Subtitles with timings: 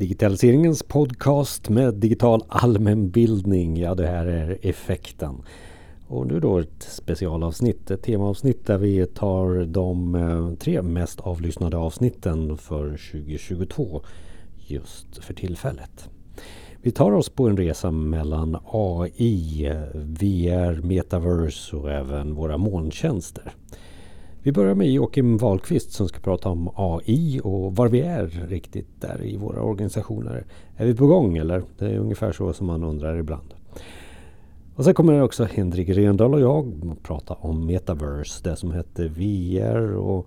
[0.00, 3.76] Digitaliseringens podcast med digital allmänbildning.
[3.76, 5.42] Ja, det här är effekten.
[6.06, 11.76] Och nu då ett specialavsnitt, ett temaavsnitt där vi tar de eh, tre mest avlyssnade
[11.76, 14.02] avsnitten för 2022
[14.56, 16.08] just för tillfället.
[16.82, 23.54] Vi tar oss på en resa mellan AI, VR, metaverse och även våra molntjänster.
[24.42, 29.00] Vi börjar med Joakim Wahlqvist som ska prata om AI och var vi är riktigt
[29.00, 30.44] där i våra organisationer.
[30.76, 31.62] Är vi på gång eller?
[31.78, 33.54] Det är ungefär så som man undrar ibland.
[34.74, 39.08] Och sen kommer också Henrik Rendahl och jag att prata om metaverse, det som hette
[39.08, 40.26] VR och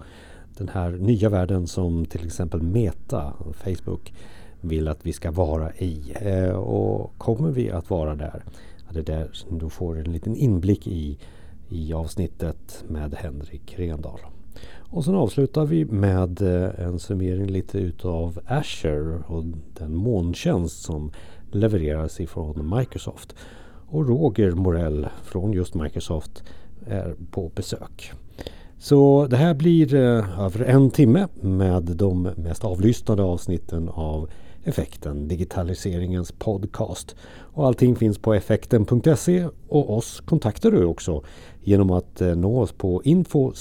[0.57, 4.13] den här nya världen som till exempel Meta, Facebook,
[4.61, 6.13] vill att vi ska vara i.
[6.21, 8.43] Eh, och kommer vi att vara där?
[8.89, 11.17] Det är där du får en liten inblick i
[11.73, 14.19] i avsnittet med Henrik Rendahl.
[14.89, 19.43] Och sen avslutar vi med eh, en summering lite utav Azure och
[19.77, 21.11] den molntjänst som
[21.51, 23.35] levereras ifrån Microsoft.
[23.87, 26.43] Och Roger Morell från just Microsoft
[26.87, 28.11] är på besök.
[28.77, 34.29] Så det här blir eh, över en timme med de mest avlyssnade avsnitten av
[34.65, 37.15] Effekten, digitaliseringens podcast.
[37.39, 41.23] Och allting finns på effekten.se och oss kontaktar du också
[41.63, 43.53] genom att eh, nå oss på info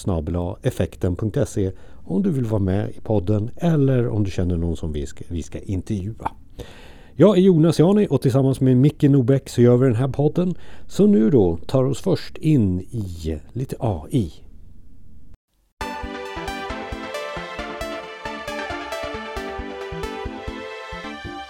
[0.63, 1.73] effekten.se
[2.05, 5.25] om du vill vara med i podden eller om du känner någon som vi ska,
[5.29, 6.31] vi ska intervjua.
[7.15, 10.55] Jag är Jonas Jani och tillsammans med Micke Nobäck så gör vi den här podden.
[10.87, 14.33] Så nu då tar oss först in i lite AI.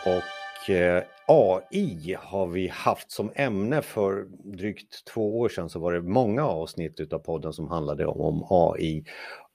[0.04, 5.92] Och eh, AI har vi haft som ämne för drygt två år sedan så var
[5.92, 9.04] det många avsnitt av podden som handlade om AI.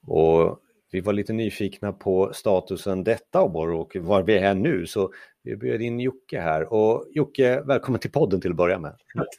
[0.06, 0.60] Och
[0.92, 5.10] vi var lite nyfikna på statusen detta år och var vi är nu så
[5.42, 6.72] vi bjöd in Jocke här.
[6.72, 8.96] Och Jocke, välkommen till podden till att börja med.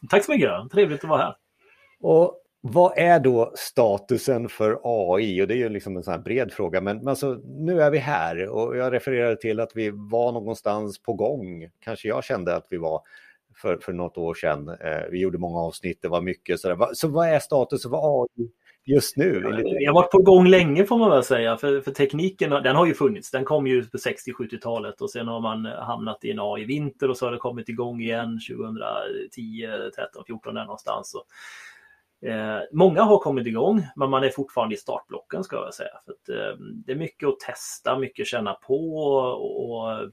[0.10, 1.36] Tack så mycket, trevligt att vara här.
[2.00, 5.42] Och vad är då statusen för AI?
[5.42, 8.48] Och det är ju liksom en sån bred fråga, men alltså, nu är vi här
[8.48, 11.70] och jag refererade till att vi var någonstans på gång.
[11.80, 13.02] Kanske jag kände att vi var
[13.56, 14.70] för, för något år sedan.
[14.70, 16.88] Eh, vi gjorde många avsnitt, det var mycket sådär.
[16.94, 18.50] Så vad är statusen för AI
[18.86, 19.64] just nu?
[19.80, 22.86] Vi har varit på gång länge får man väl säga, för, för tekniken den har
[22.86, 23.32] ju funnits.
[23.32, 27.26] Den kom ju på 60-70-talet och sen har man hamnat i en AI-vinter och så
[27.26, 31.16] har det kommit igång igen 2010, 13, 14 där någonstans.
[31.16, 31.26] Och,
[32.22, 36.00] Eh, många har kommit igång, men man är fortfarande i startblocken ska jag säga.
[36.06, 40.12] För att, eh, det är mycket att testa, mycket att känna på och, och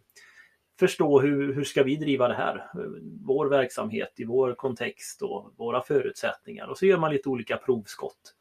[0.79, 2.71] förstå hur, hur ska vi driva det här?
[3.27, 6.67] Vår verksamhet i vår kontext och våra förutsättningar.
[6.67, 8.35] Och så gör man lite olika provskott.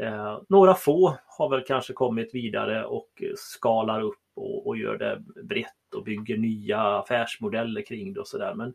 [0.00, 5.22] Eh, några få har väl kanske kommit vidare och skalar upp och, och gör det
[5.42, 8.54] brett och bygger nya affärsmodeller kring det och sådär.
[8.54, 8.74] Men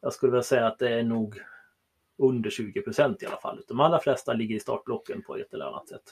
[0.00, 1.40] jag skulle väl säga att det är nog
[2.18, 3.62] under 20 procent i alla fall.
[3.68, 6.02] De allra flesta ligger i startblocken på ett eller annat sätt.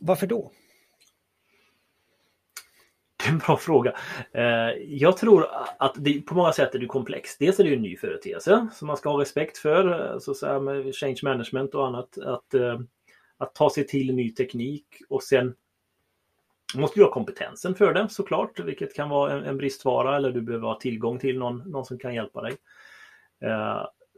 [0.00, 0.52] Varför då?
[3.16, 3.94] Det är en bra fråga.
[4.32, 5.46] Eh, jag tror
[5.78, 7.38] att det på många sätt är det komplext.
[7.38, 10.36] Dels är det en ny företeelse som man ska ha respekt för, eh, så att
[10.36, 12.18] säga, med change management och annat.
[12.18, 12.80] Att, eh,
[13.38, 15.54] att ta sig till ny teknik och sen
[16.74, 20.40] måste du ha kompetensen för det såklart, vilket kan vara en, en bristvara eller du
[20.40, 22.56] behöver ha tillgång till någon, någon som kan hjälpa dig.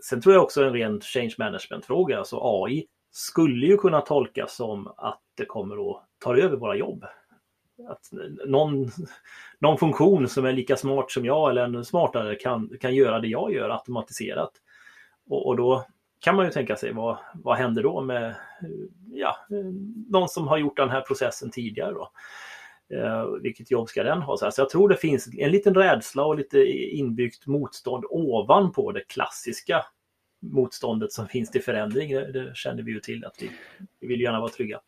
[0.04, 4.92] Sen tror jag också en ren change management-fråga, alltså AI skulle ju kunna tolkas som
[4.96, 7.04] att det kommer att ta över våra jobb.
[7.88, 8.08] Att
[8.46, 8.90] någon,
[9.58, 13.28] någon funktion som är lika smart som jag eller ännu smartare kan, kan göra det
[13.28, 14.52] jag gör automatiserat.
[15.28, 15.86] Och, och då
[16.20, 18.34] kan man ju tänka sig vad, vad händer då med
[19.12, 19.36] ja,
[20.08, 21.92] någon som har gjort den här processen tidigare.
[21.92, 22.10] Då?
[22.94, 24.36] Eh, vilket jobb ska den ha?
[24.36, 29.84] Så, jag tror det finns en liten rädsla och lite inbyggt motstånd ovanpå det klassiska
[30.42, 32.12] motståndet som finns till förändring.
[32.12, 33.50] Det, känner vi ju till att vi,
[34.00, 34.80] vi vill gärna vara trygga.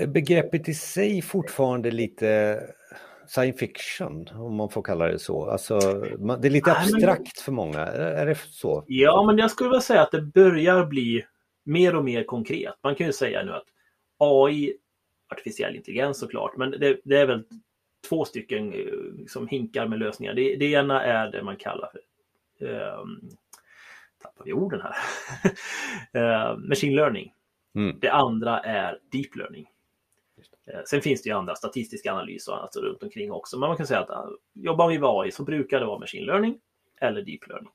[0.00, 2.60] Eh, begreppet i sig fortfarande lite
[3.26, 5.50] science fiction, om man får kalla det så.
[5.50, 5.78] Alltså,
[6.40, 7.44] det är lite abstrakt men...
[7.44, 8.84] för många, är det så?
[8.86, 11.24] Ja, men jag skulle vilja säga att det börjar bli
[11.64, 12.74] mer och mer konkret.
[12.82, 13.64] Man kan ju säga nu att
[14.18, 14.74] AI
[15.34, 17.44] artificiell intelligens såklart, men det, det är väl
[18.08, 18.70] två stycken
[19.18, 20.34] liksom, hinkar med lösningar.
[20.34, 22.02] Det, det ena är det man kallar för
[23.00, 23.30] um,
[24.22, 24.94] tappar vi orden här.
[26.16, 27.34] uh, machine learning.
[27.74, 27.98] Mm.
[28.00, 29.70] Det andra är deep learning.
[30.74, 33.58] Uh, sen finns det ju andra statistiska analyser och annat runt omkring också.
[33.58, 36.26] Men man kan säga att uh, jobbar vi med AI så brukar det vara machine
[36.26, 36.58] learning
[37.00, 37.70] eller deep learning.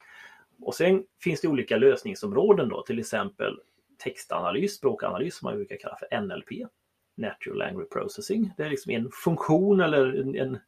[0.62, 3.60] Och sen finns det olika lösningsområden då, till exempel
[4.04, 6.70] textanalys, språkanalys som man brukar kalla för NLP.
[7.20, 8.54] Natural Language Processing.
[8.58, 10.60] Det är liksom en funktion eller en, en,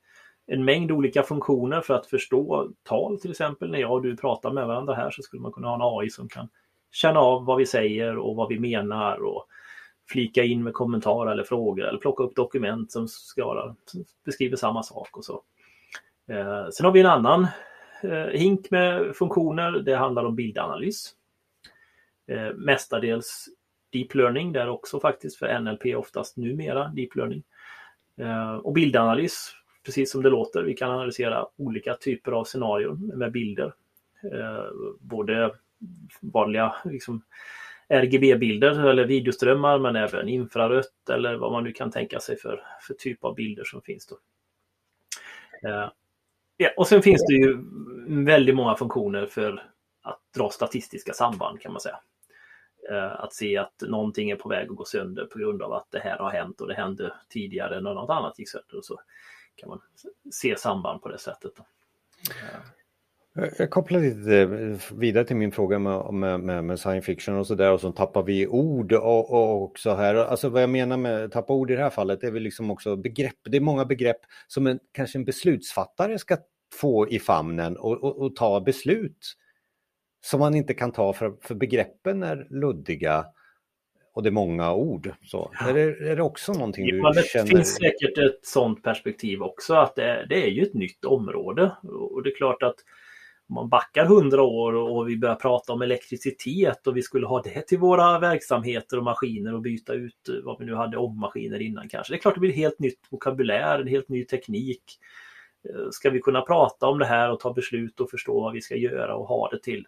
[0.47, 3.71] en mängd olika funktioner för att förstå tal till exempel.
[3.71, 6.09] När jag och du pratar med varandra här så skulle man kunna ha en AI
[6.09, 6.49] som kan
[6.91, 9.47] känna av vad vi säger och vad vi menar och
[10.09, 14.83] flika in med kommentarer eller frågor eller plocka upp dokument som, ska, som beskriver samma
[14.83, 15.43] sak och så.
[16.29, 17.47] Eh, sen har vi en annan
[18.03, 19.71] eh, hink med funktioner.
[19.71, 21.13] Det handlar om bildanalys.
[22.27, 23.49] Eh, mestadels
[23.91, 27.43] deep learning där också faktiskt för NLP oftast numera deep learning.
[28.17, 29.51] Eh, och bildanalys,
[29.85, 33.73] precis som det låter, vi kan analysera olika typer av scenarion med bilder.
[34.33, 34.65] Eh,
[34.99, 35.55] både
[36.19, 37.23] vanliga liksom,
[37.87, 42.93] RGB-bilder eller videoströmmar men även infrarött eller vad man nu kan tänka sig för, för
[42.93, 44.07] typ av bilder som finns.
[44.07, 44.17] Då.
[45.69, 45.89] Eh,
[46.57, 47.57] ja, och sen finns det ju
[48.25, 49.63] väldigt många funktioner för
[50.01, 51.99] att dra statistiska samband kan man säga.
[52.89, 55.87] Eh, att se att någonting är på väg att gå sönder på grund av att
[55.89, 58.77] det här har hänt och det hände tidigare när något annat gick sönder.
[58.77, 58.99] Och så
[59.55, 59.81] kan man
[60.31, 61.51] se samband på det sättet.
[61.55, 61.65] Då.
[63.57, 66.13] Jag kopplar lite eh, vidare till min fråga med,
[66.43, 69.95] med, med science fiction och så där och så tappar vi ord och, och, så
[69.95, 70.15] här.
[70.15, 72.95] Alltså vad jag menar med tappa ord i det här fallet är väl liksom också
[72.95, 73.37] begrepp.
[73.43, 76.37] Det är många begrepp som en, kanske en beslutsfattare ska
[76.73, 79.35] få i famnen och, och, och ta beslut
[80.21, 83.25] som man inte kan ta för, för begreppen är luddiga
[84.13, 85.13] och det är många ord.
[85.23, 85.51] Så.
[85.59, 85.69] Ja.
[85.69, 87.45] Är, det, är det också någonting du ja, det känner?
[87.45, 91.71] Det finns säkert ett sådant perspektiv också att det, det, är ju ett nytt område
[91.83, 92.75] och det är klart att
[93.49, 97.41] om man backar hundra år och vi börjar prata om elektricitet och vi skulle ha
[97.41, 101.89] det till våra verksamheter och maskiner och byta ut vad vi nu hade ångmaskiner innan
[101.89, 102.13] kanske.
[102.13, 104.83] Det är klart det blir helt nytt vokabulär, en helt ny teknik.
[105.69, 108.61] Eh, ska vi kunna prata om det här och ta beslut och förstå vad vi
[108.61, 109.85] ska göra och ha det till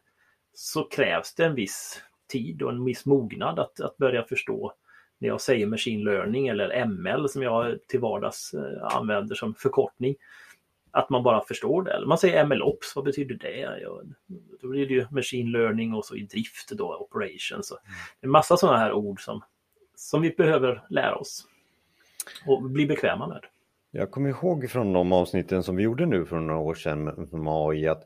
[0.54, 2.02] så krävs det en viss
[2.32, 4.74] tid och en viss mognad att, att börja förstå
[5.18, 10.16] när jag säger machine learning eller ML som jag till vardags eh, använder som förkortning.
[10.92, 12.06] Att man bara förstår det.
[12.08, 13.80] man säger MLOps, vad betyder det?
[13.82, 14.02] Ja,
[14.62, 17.72] då blir det ju machine learning och så i drift då, operations.
[17.72, 17.78] är
[18.22, 19.42] En massa sådana här ord som,
[19.96, 21.48] som vi behöver lära oss
[22.48, 23.46] och bli bekväma med.
[23.92, 27.54] Jag kommer ihåg från de avsnitten som vi gjorde nu för några år sedan med
[27.54, 28.04] AI att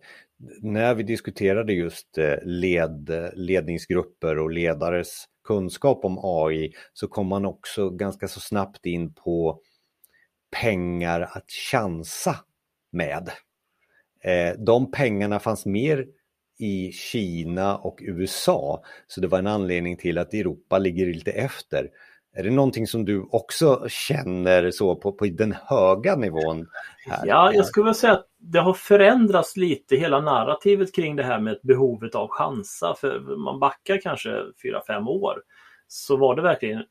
[0.61, 7.45] när vi diskuterade just eh, led, ledningsgrupper och ledares kunskap om AI så kom man
[7.45, 9.59] också ganska så snabbt in på
[10.61, 12.35] pengar att chansa
[12.91, 13.29] med.
[14.23, 16.07] Eh, de pengarna fanns mer
[16.59, 21.89] i Kina och USA så det var en anledning till att Europa ligger lite efter.
[22.37, 26.67] Är det någonting som du också känner så på, på den höga nivån?
[27.05, 27.27] Här?
[27.27, 31.59] Ja, jag skulle säga att det har förändrats lite hela narrativet kring det här med
[31.63, 32.95] behovet av chansa.
[33.01, 34.29] För man backar kanske
[34.89, 35.41] 4-5 år
[35.87, 36.83] så var det verkligen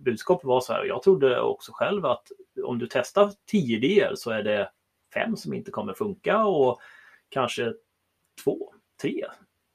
[0.00, 0.84] budskapet var så här.
[0.84, 2.24] Jag trodde också själv att
[2.64, 4.70] om du testar 10 idéer så är det
[5.14, 6.80] fem som inte kommer funka och
[7.28, 7.72] kanske
[8.44, 8.72] två,
[9.02, 9.24] tre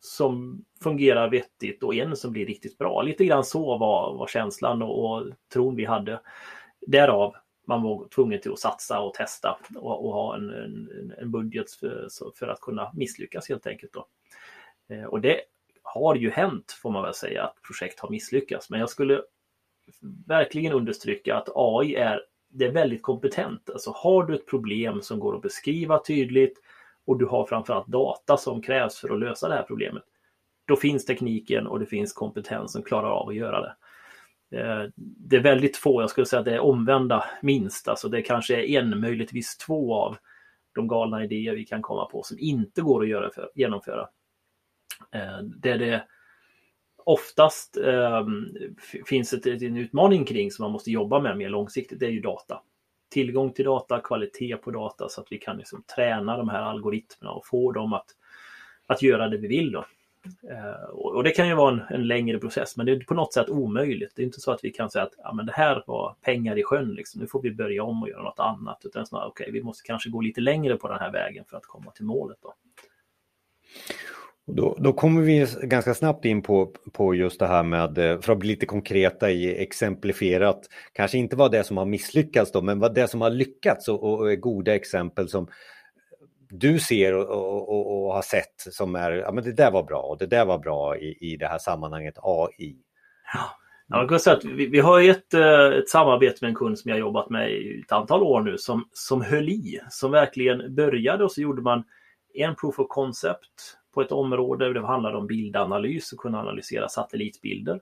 [0.05, 3.01] som fungerar vettigt och en som blir riktigt bra.
[3.01, 6.21] Lite grann så var, var känslan och, och tron vi hade.
[6.87, 7.35] Därav
[7.67, 11.71] man var tvungen till att satsa och testa och, och ha en, en, en budget
[11.71, 13.93] för, för, att kunna misslyckas helt enkelt.
[13.93, 14.07] Då.
[14.89, 15.41] Eh, och det
[15.83, 18.69] har ju hänt får man väl säga att projekt har misslyckats.
[18.69, 19.21] Men jag skulle
[20.27, 23.69] verkligen understryka att AI är, det är väldigt kompetent.
[23.69, 26.61] Alltså har du ett problem som går att beskriva tydligt
[27.05, 30.03] och du har framförallt data som krävs för att lösa det här problemet.
[30.65, 33.75] Då finns tekniken och det finns kompetens som klarar av att göra det.
[34.57, 38.21] Eh, det är väldigt få, jag skulle säga att det är omvända minst, alltså det
[38.21, 40.17] kanske är en, möjligtvis två av
[40.75, 44.09] de galna idéer vi kan komma på som inte går att göra för, genomföra.
[45.11, 46.03] Eh, det det
[47.05, 48.25] oftast eh,
[49.05, 52.21] finns ett, en utmaning kring som man måste jobba med mer långsiktigt, det är ju
[52.21, 52.61] data
[53.13, 57.31] tillgång till data, kvalitet på data så att vi kan liksom träna de här algoritmerna
[57.33, 58.05] och få dem att,
[58.87, 59.71] att göra det vi vill.
[59.71, 59.85] Då.
[60.49, 63.33] Eh, och det kan ju vara en, en, längre process men det är på något
[63.33, 64.11] sätt omöjligt.
[64.15, 66.57] Det är inte så att vi kan säga att ja, men det här var pengar
[66.57, 67.21] i sjön, liksom.
[67.21, 68.81] nu får vi börja om och göra något annat.
[68.85, 71.57] Utan snarare, okej, okay, vi måste kanske gå lite längre på den här vägen för
[71.57, 72.37] att komma till målet.
[72.41, 72.53] Då.
[74.45, 78.33] Då, då, kommer vi ganska snabbt in på, på just det här med, eh, för
[78.33, 80.61] att bli lite konkreta i exemplifierat,
[80.93, 83.29] kanske inte vad det är som har misslyckats då, men vad det är som har
[83.29, 85.47] lyckats och, och, och goda exempel som
[86.49, 90.01] du ser och, och, och, har sett som är, ja men det där var bra
[90.01, 92.77] och det där var bra i, i det här sammanhanget AI.
[93.33, 93.59] Ja.
[93.87, 96.89] Jag kan säga att vi, vi har ett, eh, ett samarbete med en kund som
[96.89, 101.23] jag jobbat med i ett antal år nu som, som höll i, som verkligen började
[101.23, 101.83] och så gjorde man
[102.33, 104.73] en proof of concept på ett område.
[104.73, 107.79] Det handlade om bildanalys och kunna analysera satellitbilder.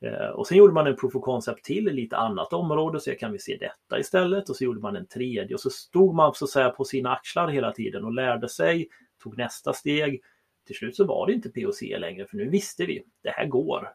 [0.00, 3.14] Eh, och sen gjorde man en proof of concept till i lite annat område, så
[3.14, 4.50] kan vi se detta istället.
[4.50, 7.12] Och så gjorde man en tredje och så stod man så att säga på sina
[7.12, 8.88] axlar hela tiden och lärde sig,
[9.22, 10.22] tog nästa steg.
[10.66, 13.88] Till slut så var det inte POC längre, för nu visste vi, det här går.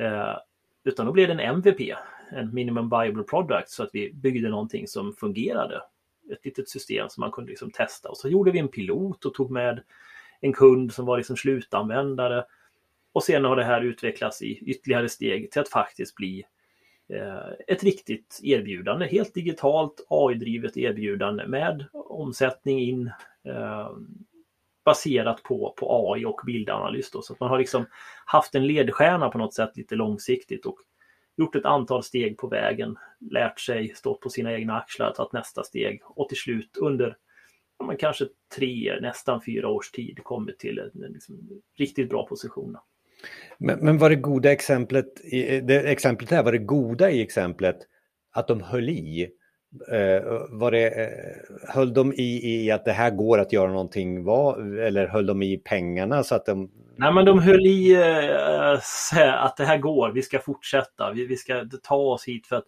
[0.00, 0.36] Eh,
[0.84, 1.94] utan då blev det en MVP,
[2.30, 5.82] en minimum viable product, så att vi byggde någonting som fungerade.
[6.32, 8.08] Ett litet system som man kunde liksom testa.
[8.08, 9.82] Och så gjorde vi en pilot och tog med
[10.40, 12.44] en kund som var liksom slutanvändare
[13.16, 16.44] och sen har det här utvecklats i ytterligare steg till att faktiskt bli
[17.08, 23.10] eh, ett riktigt erbjudande, helt digitalt AI-drivet erbjudande med omsättning in
[23.44, 23.90] eh,
[24.84, 27.10] baserat på, på AI och bildanalys.
[27.10, 27.22] Då.
[27.22, 27.86] Så att man har liksom
[28.26, 30.78] haft en ledstjärna på något sätt lite långsiktigt och
[31.36, 32.98] gjort ett antal steg på vägen,
[33.30, 37.16] lärt sig, stått på sina egna axlar, tagit nästa steg och till slut under
[37.84, 42.76] men kanske tre, nästan fyra års tid kommit till en, liksom, riktigt bra position.
[43.58, 45.06] Men, men var det goda exemplet,
[45.62, 47.78] det exemplet här, var det goda i exemplet
[48.32, 49.30] att de höll i?
[49.92, 54.24] Eh, var det, eh, höll de i, i att det här går att göra någonting,
[54.24, 56.70] var, eller höll de i pengarna så att de...
[56.96, 61.36] Nej men de höll i eh, att det här går, vi ska fortsätta, vi, vi
[61.36, 62.66] ska ta oss hit för att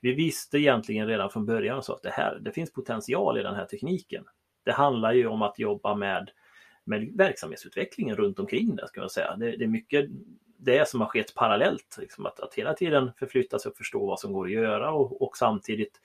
[0.00, 3.54] vi visste egentligen redan från början så att det här, det finns potential i den
[3.54, 4.24] här tekniken.
[4.62, 6.30] Det handlar ju om att jobba med
[6.84, 8.88] med verksamhetsutvecklingen runt omkring det.
[8.88, 9.36] Ska jag säga.
[9.36, 10.10] Det, det är mycket
[10.56, 11.96] det som har skett parallellt.
[12.00, 15.22] Liksom att, att hela tiden förflytta sig och förstå vad som går att göra och,
[15.22, 16.00] och samtidigt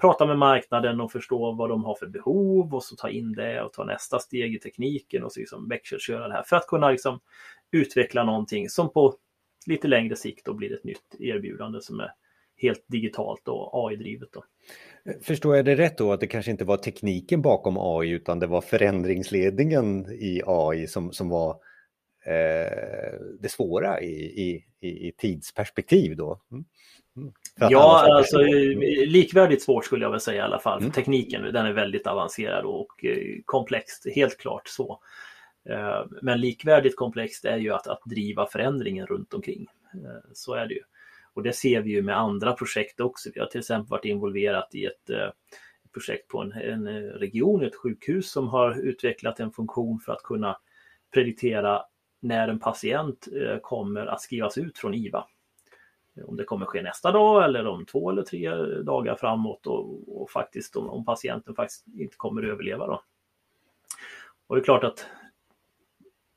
[0.00, 3.62] prata med marknaden och förstå vad de har för behov och så ta in det
[3.62, 6.90] och ta nästa steg i tekniken och så liksom växelköra det här för att kunna
[6.90, 7.20] liksom
[7.70, 9.14] utveckla någonting som på
[9.66, 12.12] lite längre sikt då blir ett nytt erbjudande som är
[12.56, 14.28] helt digitalt och AI-drivet.
[14.32, 14.44] Då.
[15.22, 18.46] Förstår jag det rätt då att det kanske inte var tekniken bakom AI utan det
[18.46, 21.50] var förändringsledningen i AI som, som var
[22.26, 24.14] eh, det svåra i,
[24.46, 26.40] i, i, tidsperspektiv då?
[26.52, 26.64] Mm.
[27.16, 27.32] Mm.
[27.56, 28.38] Ja, alltså
[29.06, 30.78] likvärdigt svårt skulle jag väl säga i alla fall.
[30.80, 30.92] Mm.
[30.92, 35.00] Tekniken den är väldigt avancerad och eh, komplext, helt klart så.
[35.70, 39.66] Eh, men likvärdigt komplext är ju att, att driva förändringen runt omkring.
[39.94, 40.82] Eh, så är det ju.
[41.38, 43.30] Och det ser vi ju med andra projekt också.
[43.34, 45.28] Vi har till exempel varit involverat i ett eh,
[45.92, 50.22] projekt på en, en eh, region, ett sjukhus som har utvecklat en funktion för att
[50.22, 50.58] kunna
[51.14, 51.82] prediktera
[52.20, 55.24] när en patient eh, kommer att skrivas ut från IVA.
[56.24, 60.30] Om det kommer ske nästa dag eller om två eller tre dagar framåt och, och
[60.30, 62.86] faktiskt om, om, patienten faktiskt inte kommer att överleva.
[62.86, 63.02] Då.
[64.46, 65.06] Och det är klart att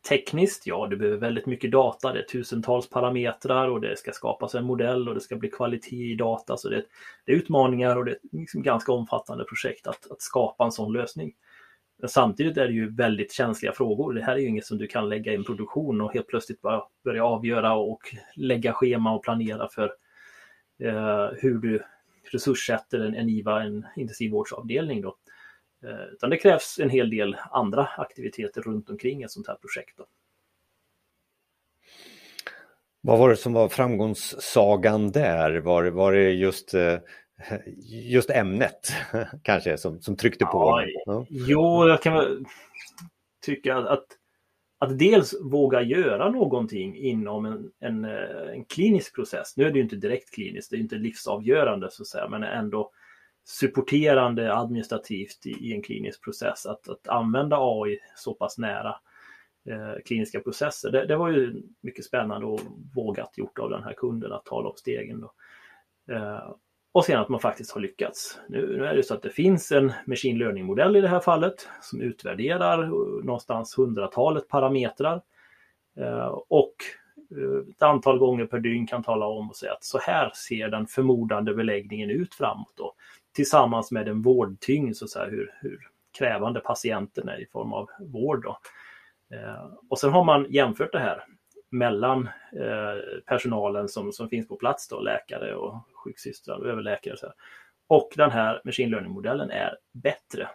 [0.09, 2.13] Tekniskt, ja, du behöver väldigt mycket data.
[2.13, 6.11] Det är tusentals parametrar och det ska skapas en modell och det ska bli kvalitet
[6.11, 6.57] i data.
[6.57, 6.83] Så det,
[7.25, 10.71] det är utmaningar och det är ett liksom ganska omfattande projekt att, att skapa en
[10.71, 11.33] sån lösning.
[11.99, 14.13] Men samtidigt är det ju väldigt känsliga frågor.
[14.13, 16.61] Det här är ju inget som du kan lägga i en produktion och helt plötsligt
[16.61, 18.01] bara börja avgöra och
[18.35, 19.93] lägga schema och planera för
[20.83, 21.83] eh, hur du
[22.31, 25.01] resurssätter en, en IVA, en intensivvårdsavdelning.
[25.01, 25.15] Då.
[25.83, 29.97] Eh, utan det krävs en hel del andra aktiviteter runt omkring ett sånt här projekt.
[29.97, 30.05] Då.
[33.01, 35.59] Vad var det som var framgångssagan där?
[35.59, 36.99] Var, var det just, eh,
[37.87, 38.93] just ämnet
[39.43, 40.83] kanske som, som tryckte på?
[41.05, 42.45] Ja, Jo, jag kan
[43.45, 44.05] tycka att,
[44.79, 49.57] att dels våga göra någonting inom en, en, eh, en klinisk process.
[49.57, 52.43] Nu är det ju inte direkt kliniskt, det är inte livsavgörande så att säga, men
[52.43, 52.91] ändå
[53.43, 56.65] supporterande administrativt i, i en klinisk process.
[56.65, 58.95] Att, att använda AI så pass nära
[59.69, 60.91] eh, kliniska processer.
[60.91, 62.61] Det, det, var ju mycket spännande och
[62.95, 65.21] vågat gjort av den här kunden att tala om stegen.
[65.21, 65.33] Då.
[66.13, 66.51] Eh,
[66.93, 68.39] och sen att man faktiskt har lyckats.
[68.49, 71.69] Nu, nu, är det så att det finns en machine learning-modell i det här fallet
[71.81, 72.89] som utvärderar eh,
[73.23, 75.21] någonstans hundratalet parametrar
[75.97, 76.75] eh, och
[77.31, 80.67] eh, ett antal gånger per dygn kan tala om och säga att så här ser
[80.69, 82.73] den förmodande beläggningen ut framåt.
[82.75, 82.93] Då
[83.31, 87.89] tillsammans med en vårdtyngd, så, så här, hur, hur krävande patienten är i form av
[87.99, 88.43] vård.
[88.43, 88.57] Då.
[89.35, 91.23] Eh, och sen har man jämfört det här
[91.69, 97.17] mellan eh, personalen som, som finns på plats, då, läkare och sjuksystrar och överläkare.
[97.17, 97.35] Så här.
[97.87, 100.49] Och den här machine learning-modellen är bättre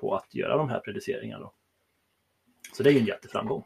[0.00, 1.50] på att göra de här prediceringarna.
[2.76, 3.64] Så det är ju en jätteframgång.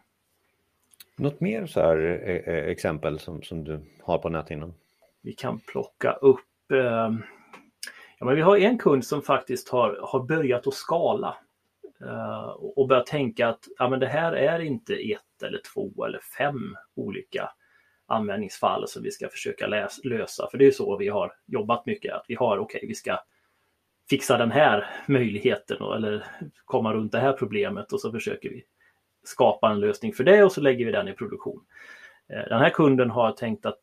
[1.17, 4.75] Något mer så här eh exempel som, som du har på näthinnan?
[5.21, 7.11] Vi kan plocka upp eh,
[8.23, 11.37] Ja, men vi har en kund som faktiskt har, har börjat att skala
[12.03, 16.21] uh, och börjat tänka att ja, men det här är inte ett eller två eller
[16.39, 17.51] fem olika
[18.07, 20.49] användningsfall som vi ska försöka läs, lösa.
[20.51, 23.19] För det är så vi har jobbat mycket, att vi har okej, okay, vi ska
[24.11, 26.27] fixa den här möjligheten eller
[26.65, 28.65] komma runt det här problemet och så försöker vi
[29.25, 31.65] skapa en lösning för det och så lägger vi den i produktion.
[32.29, 33.79] Eh, den här kunden har tänkt att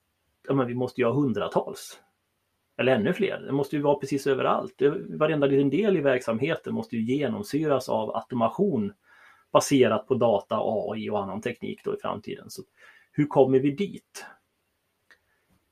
[0.48, 2.00] ja, men vi måste göra hundratals.
[2.80, 3.40] Eller ännu fler.
[3.40, 4.82] Det måste ju vara precis överallt.
[5.10, 8.94] Varenda liten del i verksamheten måste ju genomsyras av automation
[9.52, 12.50] baserat på data, AI och annan teknik då i framtiden.
[12.50, 12.62] Så
[13.12, 14.26] hur kommer vi dit?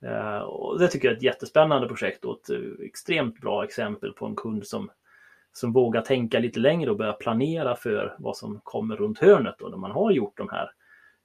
[0.06, 4.14] Eh, och det tycker jag är ett jättespännande projekt och ett eh, extremt bra exempel
[4.14, 4.92] på en kund som,
[5.54, 9.68] som vågar tänka lite längre och börja planera för vad som kommer runt hörnet då,
[9.68, 10.72] när man har gjort de här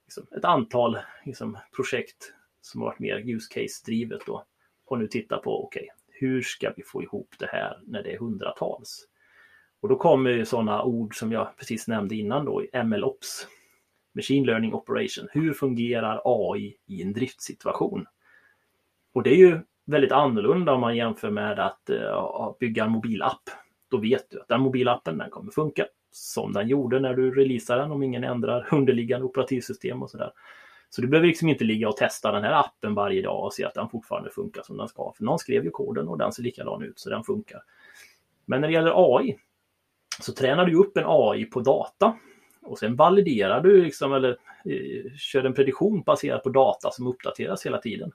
[0.05, 4.45] liksom, ett antal liksom, projekt som har varit mer use case-drivet då
[4.93, 8.13] och nu titta på okej, okay, hur ska vi få ihop det här när det
[8.13, 9.07] är hundratals?
[9.81, 13.47] Och då kommer ju sådana ord som jag precis nämnde innan då, MLOps,
[14.15, 15.27] Machine Learning Operation.
[15.31, 18.05] Hur fungerar AI i en driftsituation?
[19.13, 23.49] Och det är ju väldigt annorlunda om man jämför med att uh, bygga en mobilapp.
[23.89, 27.77] Då vet du att den mobilappen den kommer funka som den gjorde när du releasar
[27.77, 30.31] den om ingen ändrar underliggande operativsystem och sådär.
[30.95, 33.65] Så du behöver liksom inte ligga och testa den här appen varje dag och se
[33.65, 35.13] att den fortfarande funkar som den ska.
[35.17, 37.61] För någon skrev ju koden och den ser likadan ut så den funkar.
[38.45, 39.37] Men när det gäller AI
[40.21, 42.17] så tränar du upp en AI på data
[42.61, 47.65] och sen validerar du liksom eller eh, kör en prediktion baserat på data som uppdateras
[47.65, 48.11] hela tiden.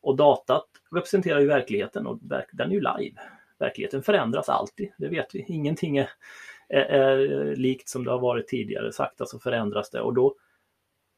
[0.00, 2.18] Och datat representerar ju verkligheten och
[2.52, 3.20] den är ju live.
[3.58, 5.44] Verkligheten förändras alltid, det vet vi.
[5.48, 6.10] Ingenting är,
[6.68, 8.92] är, är likt som det har varit tidigare.
[8.92, 10.34] Sakta så förändras det och då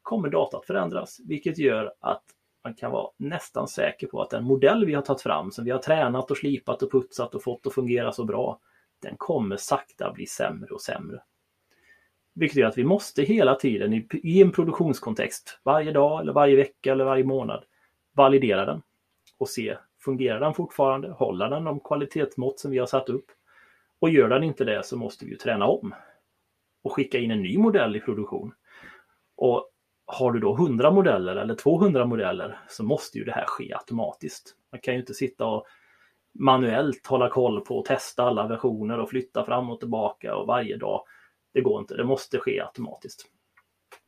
[0.06, 2.22] kommer datat förändras, vilket gör att
[2.64, 5.70] man kan vara nästan säker på att den modell vi har tagit fram, som vi
[5.70, 8.60] har tränat och slipat och putsat och fått att fungera så bra,
[9.02, 11.22] den kommer sakta bli sämre och sämre.
[12.34, 16.56] Vilket gör att vi måste hela tiden i, i en produktionskontext, varje dag eller varje
[16.56, 17.64] vecka eller varje månad,
[18.14, 18.82] validera den
[19.38, 21.10] och se, fungerar den fortfarande?
[21.10, 23.26] Håller den de kvalitetsmått som vi har satt upp?
[23.98, 25.94] Och gör den inte det så måste vi träna om
[26.82, 28.54] och skicka in en ny modell i produktion.
[29.36, 29.70] Och
[30.06, 34.54] har du då 100 modeller eller 200 modeller så måste ju det här ske automatiskt.
[34.72, 35.66] Man kan ju inte sitta och
[36.38, 40.76] manuellt hålla koll på och testa alla versioner och flytta fram och tillbaka och varje
[40.76, 41.02] dag.
[41.54, 43.26] Det går inte, det måste ske automatiskt.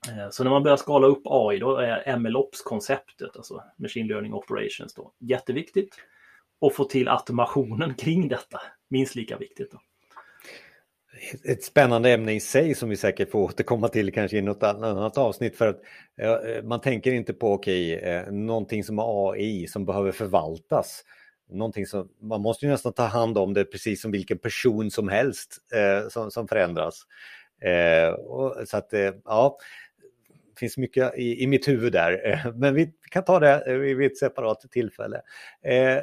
[0.08, 4.94] Eh, så när man börjar skala upp AI då är MLOps-konceptet, alltså Machine Learning Operations,
[4.94, 5.96] då, jätteviktigt.
[6.60, 9.70] Och få till automationen kring detta, minst lika viktigt.
[9.70, 9.78] Då
[11.44, 15.18] ett spännande ämne i sig som vi säkert får återkomma till kanske i något annat
[15.18, 15.80] avsnitt för att
[16.20, 21.04] eh, man tänker inte på okej, okay, någonting som är AI som behöver förvaltas.
[21.50, 25.08] Någonting som, man måste ju nästan ta hand om det precis som vilken person som
[25.08, 27.02] helst eh, som, som förändras.
[27.60, 29.58] Eh, och, så att eh, ja,
[30.28, 34.12] det finns mycket i, i mitt huvud där, eh, men vi kan ta det vid
[34.12, 35.22] ett separat tillfälle.
[35.62, 35.98] Eh,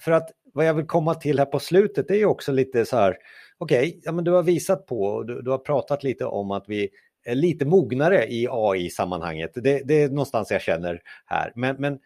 [0.00, 2.96] för att vad jag vill komma till här på slutet är ju också lite så
[2.96, 3.16] här,
[3.58, 6.50] okej, okay, ja, men du har visat på och du, du, har pratat lite om
[6.50, 6.88] att vi
[7.24, 9.50] är lite mognare i AI-sammanhanget.
[9.54, 11.52] Det, det, är någonstans jag känner här.
[11.54, 11.98] Men, men,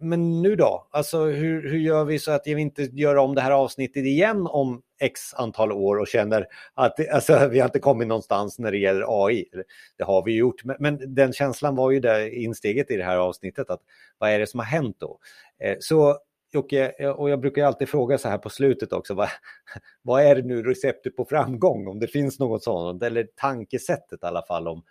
[0.00, 0.88] men nu då?
[0.90, 4.46] Alltså hur, hur gör vi så att vi inte gör om det här avsnittet igen
[4.46, 8.78] om x antal år och känner att alltså, vi har inte kommit någonstans när det
[8.78, 9.44] gäller AI.
[9.98, 13.16] Det har vi gjort, men, men den känslan var ju det insteget i det här
[13.16, 13.70] avsnittet.
[13.70, 13.80] att
[14.18, 15.18] Vad är det som har hänt då?
[15.62, 16.18] Eh, så
[16.52, 19.28] Jocke, och jag brukar alltid fråga så här på slutet också, vad,
[20.02, 21.88] vad är det nu receptet på framgång?
[21.88, 24.82] Om det finns något sådant, eller tankesättet i alla fall om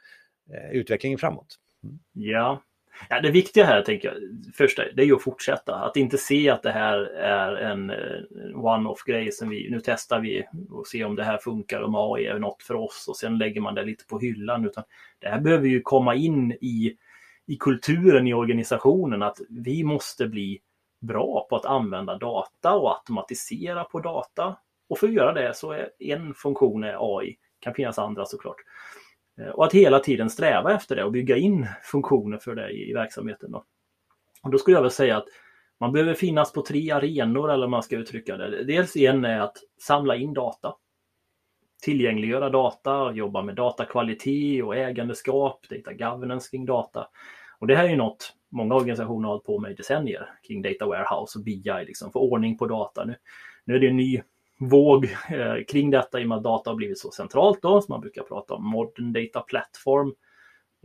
[0.53, 1.55] eh, utvecklingen framåt.
[1.83, 1.99] Mm.
[2.13, 2.63] Ja.
[3.09, 4.17] ja, det viktiga här tänker jag,
[4.55, 5.75] första, det är ju att fortsätta.
[5.75, 7.95] Att inte se att det här är en eh,
[8.53, 12.25] one-off grej som vi, nu testar vi och ser om det här funkar, om AI
[12.25, 14.65] är något för oss och sen lägger man det lite på hyllan.
[14.65, 14.83] Utan
[15.19, 16.97] det här behöver ju komma in i,
[17.47, 20.61] i kulturen i organisationen, att vi måste bli
[21.01, 24.57] bra på att använda data och automatisera på data.
[24.89, 28.57] Och för att göra det så är en funktion är AI, kan finnas andra såklart.
[29.41, 32.93] Eh, och att hela tiden sträva efter det och bygga in funktioner för det i
[32.93, 33.51] verksamheten.
[33.51, 33.63] Då.
[34.43, 35.27] Och då skulle jag väl säga att
[35.79, 38.63] man behöver finnas på tre arenor eller man ska uttrycka det.
[38.63, 40.75] Dels en är att samla in data.
[41.81, 47.07] Tillgängliggöra data, jobba med datakvalitet och ägandeskap, data governance kring data.
[47.59, 50.61] Och det här är ju något många organisationer har hållit på med i decennier kring
[50.61, 53.05] data warehouse och BI, liksom, få ordning på data.
[53.05, 53.15] Nu,
[53.65, 54.21] nu är det en ny
[54.59, 57.91] våg eh, kring detta i och med att data har blivit så centralt då, så
[57.91, 60.13] man brukar prata om modern data platform.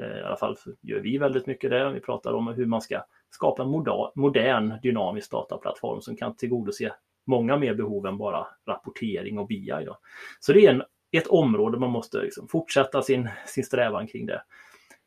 [0.01, 1.93] Eh, I alla fall gör vi väldigt mycket det.
[1.93, 3.69] Vi pratar om hur man ska skapa en
[4.15, 6.93] modern dynamisk dataplattform som kan tillgodose
[7.27, 9.85] många mer behov än bara rapportering och BI.
[9.87, 9.99] Då.
[10.41, 14.43] Så det är en, ett område man måste liksom fortsätta sin, sin strävan kring det.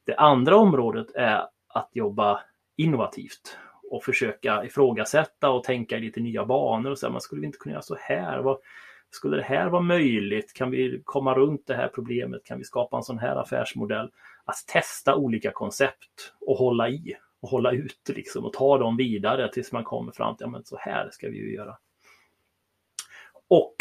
[0.05, 2.41] Det andra området är att jobba
[2.75, 3.57] innovativt
[3.91, 7.57] och försöka ifrågasätta och tänka i lite nya banor och säga, man skulle vi inte
[7.57, 8.39] kunna göra så här?
[8.39, 8.57] Vad,
[9.09, 10.53] skulle det här vara möjligt?
[10.53, 12.43] Kan vi komma runt det här problemet?
[12.43, 14.11] Kan vi skapa en sån här affärsmodell?
[14.45, 19.51] Att testa olika koncept och hålla i och hålla ut liksom och ta dem vidare
[19.51, 21.77] tills man kommer fram till, ja men så här ska vi ju göra.
[23.47, 23.75] Och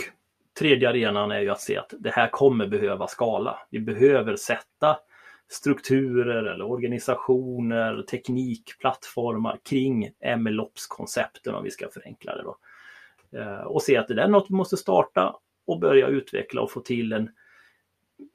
[0.59, 3.59] tredje arenan är ju att se att det här kommer behöva skala.
[3.70, 4.98] Vi behöver sätta
[5.52, 12.42] strukturer eller organisationer, teknik, plattformar kring MLOps-koncepten om vi ska förenkla det.
[12.42, 12.56] Då.
[13.38, 15.36] Eh, och se att det är något vi måste starta
[15.66, 17.30] och börja utveckla och få till en,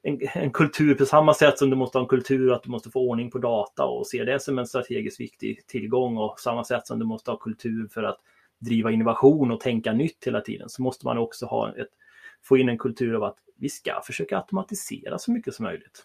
[0.02, 2.90] en, en, kultur på samma sätt som du måste ha en kultur att du måste
[2.90, 6.86] få ordning på data och se det som en strategiskt viktig tillgång och samma sätt
[6.86, 8.18] som du måste ha kultur för att
[8.58, 11.90] driva innovation och tänka nytt hela tiden så måste man också ha ett,
[12.42, 16.04] få in en kultur av att vi ska försöka automatisera så mycket som möjligt.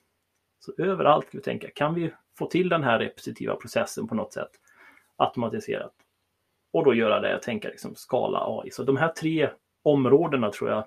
[0.65, 4.33] Så överallt ska vi tänka, kan vi få till den här repetitiva processen på något
[4.33, 4.49] sätt
[5.15, 5.93] automatiserat?
[6.73, 8.71] Och då göra det, tänka liksom skala AI.
[8.71, 9.49] Så de här tre
[9.83, 10.85] områdena tror jag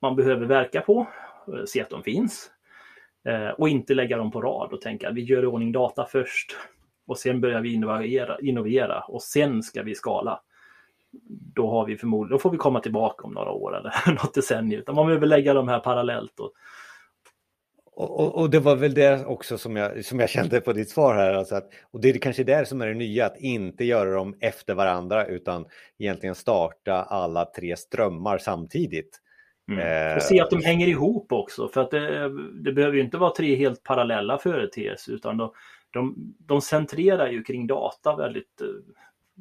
[0.00, 1.06] man behöver verka på,
[1.48, 2.50] eh, se att de finns
[3.24, 6.56] eh, och inte lägga dem på rad och tänka vi gör i ordning data först
[7.06, 10.40] och sen börjar vi innovera, innovera och sen ska vi skala.
[11.54, 14.80] Då, har vi förmodligen, då får vi komma tillbaka om några år eller något decennium.
[14.80, 16.52] Utan man behöver lägga de här parallellt och,
[17.96, 21.14] och, och, det var väl det också som jag, som jag kände på ditt svar
[21.14, 21.34] här.
[21.34, 24.36] Alltså att, och det är kanske där som är det nya, att inte göra dem
[24.40, 25.66] efter varandra utan
[25.98, 29.20] egentligen starta alla tre strömmar samtidigt.
[29.68, 30.10] Mm.
[30.10, 32.28] Eh, och se att de hänger ihop också, för att det,
[32.64, 35.52] det behöver ju inte vara tre helt parallella företeelser utan de,
[35.90, 38.68] de, de centrerar ju kring data väldigt uh,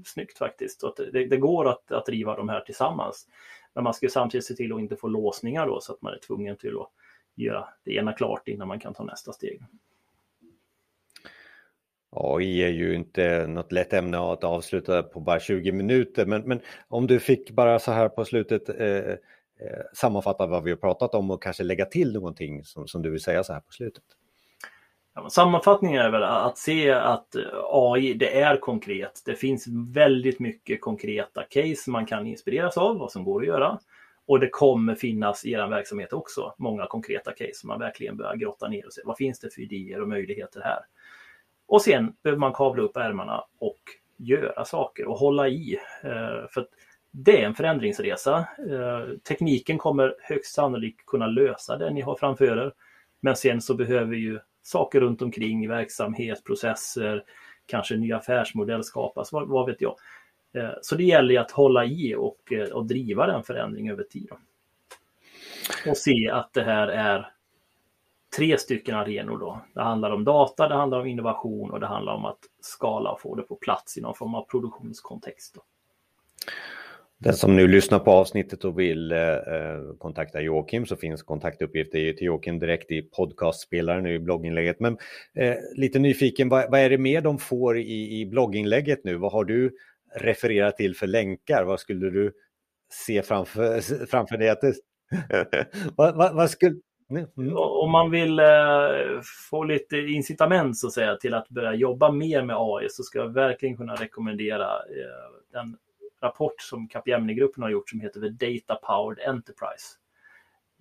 [0.05, 0.81] snyggt faktiskt.
[0.81, 3.27] Så att det, det, går att, att driva de här tillsammans.
[3.75, 6.19] Men man ska samtidigt se till att inte få låsningar då så att man är
[6.19, 6.89] tvungen till att
[7.35, 9.61] göra det ena klart innan man kan ta nästa steg.
[12.15, 16.61] AI är ju inte något lätt ämne att avsluta på bara 20 minuter, men, men
[16.87, 19.17] om du fick bara så här på slutet eh, eh,
[19.93, 23.21] sammanfatta vad vi har pratat om och kanske lägga till någonting som, som du vill
[23.21, 24.03] säga så här på slutet.
[25.15, 27.35] Ja, sammanfattningen är väl att se att
[27.71, 29.21] AI, det är konkret.
[29.25, 33.79] Det finns väldigt mycket konkreta case man kan inspireras av, vad som går att göra.
[34.25, 38.35] Och det kommer finnas i er verksamhet också många konkreta case som man verkligen börjar
[38.35, 40.79] grotta ner och se vad finns det för idéer och möjligheter här.
[41.65, 43.79] Och sen behöver man kavla upp ärmarna och
[44.17, 45.77] göra saker och hålla i.
[46.03, 46.67] Eh, för
[47.11, 48.37] det är en förändringsresa.
[48.69, 52.73] Eh, tekniken kommer högst sannolikt kunna lösa det ni har framför er.
[53.21, 57.23] Men sen så behöver ju saker runt omkring, verksamhet, processer,
[57.65, 59.95] kanske ny affärsmodell skapas, vad, vad vet jag.
[60.53, 64.29] Eh, så det gäller att hålla i och, eh, och driva den förändring över tid.
[65.87, 67.29] Och se att det här är
[68.37, 69.61] tre stycken arenor då.
[69.73, 73.21] Det handlar om data, det handlar om innovation och det handlar om att skala och
[73.21, 75.55] få det på plats i någon form av produktionskontext.
[75.55, 75.61] Då.
[77.17, 82.13] Den som nu lyssnar på avsnittet och vill eh, eh kontakta Joakim så finns kontaktuppgifter
[82.13, 84.79] till Joakim direkt i podcastspelaren i blogginlägget.
[84.79, 84.97] Men
[85.33, 89.15] eh, lite nyfiken, vad, vad, är det mer de får i, i blogginlägget nu?
[89.15, 89.71] Vad har du
[90.15, 91.63] referera till för länkar?
[91.63, 92.33] Vad skulle du
[92.93, 94.49] se framför, framför dig?
[94.49, 94.73] Att det,
[95.95, 96.75] vad, vad, vad skulle...
[97.09, 97.57] Mm.
[97.57, 98.45] Om man vill eh,
[99.49, 103.19] få lite incitament så att säga, till att börja jobba mer med AI så ska
[103.19, 105.77] jag verkligen kunna rekommendera eh, den
[106.21, 109.97] rapport som Capgemini-gruppen har gjort som heter The Data Powered Enterprise.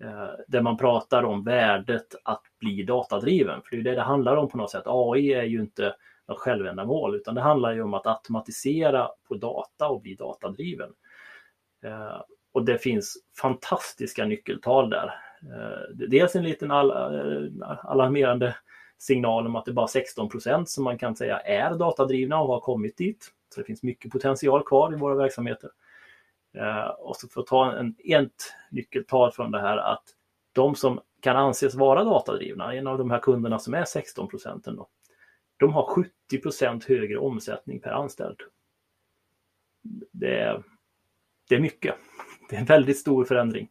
[0.03, 3.61] Eh, där man pratar om värdet att bli datadriven.
[3.61, 4.83] För det är det det handlar om på något sätt.
[4.85, 5.95] AI är ju inte
[6.27, 10.89] något självändamål, utan det handlar ju om att automatisera på data och bli datadriven.
[11.83, 15.15] Eh, och det finns fantastiska nyckeltal där.
[15.41, 16.77] Eh, dels en liten eh,
[17.83, 18.55] alarmerande
[18.97, 22.47] signal om att det är bara 16 procent som man kan säga är datadrivna och
[22.47, 23.31] har kommit dit.
[23.53, 25.69] Så det finns mycket potential kvar i våra verksamheter.
[26.57, 30.03] Eh, och så för att ta en, ett nyckeltal från det här att
[30.53, 34.79] de som kan anses vara datadrivna, en av de här kunderna som är 16 procenten,
[35.57, 38.37] de har 70% högre omsättning per anställd.
[40.11, 40.63] Det är,
[41.49, 41.95] det är mycket.
[42.49, 43.69] Det är en väldigt stor förändring.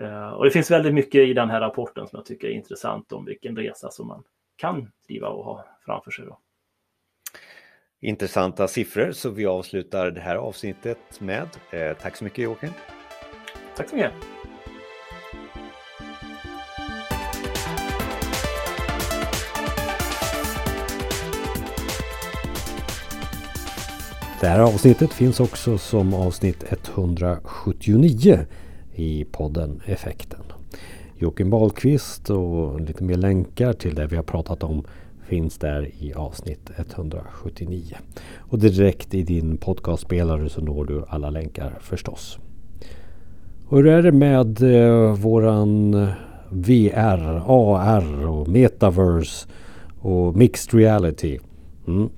[0.00, 3.12] Eh, och det finns väldigt mycket i den här rapporten som jag tycker är intressant
[3.12, 4.22] om vilken resa som man
[4.56, 6.24] kan driva och ha framför sig.
[6.24, 6.38] Då.
[8.00, 11.48] Intressanta siffror så vi avslutar det här avsnittet med.
[11.70, 12.70] Eh, tack så mycket Joakim.
[13.76, 14.39] Tack så mycket.
[24.40, 28.38] Det här avsnittet finns också som avsnitt 179
[28.94, 30.40] i podden Effekten.
[31.18, 34.84] Joakim Wahlqvist och lite mer länkar till det vi har pratat om
[35.26, 37.96] finns där i avsnitt 179.
[38.36, 42.38] Och direkt i din podcastspelare så når du alla länkar förstås.
[43.66, 45.92] Och hur är det med eh, våran
[46.50, 49.48] VR, AR och metaverse
[50.00, 51.38] och mixed reality?
[51.86, 52.10] Mm.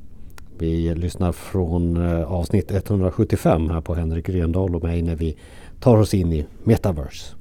[0.59, 5.39] Vi lyssnar från eh, avsnitt 175 här på Henrik Rendahl och mig när vi
[5.81, 7.37] tar oss in i Metaverse.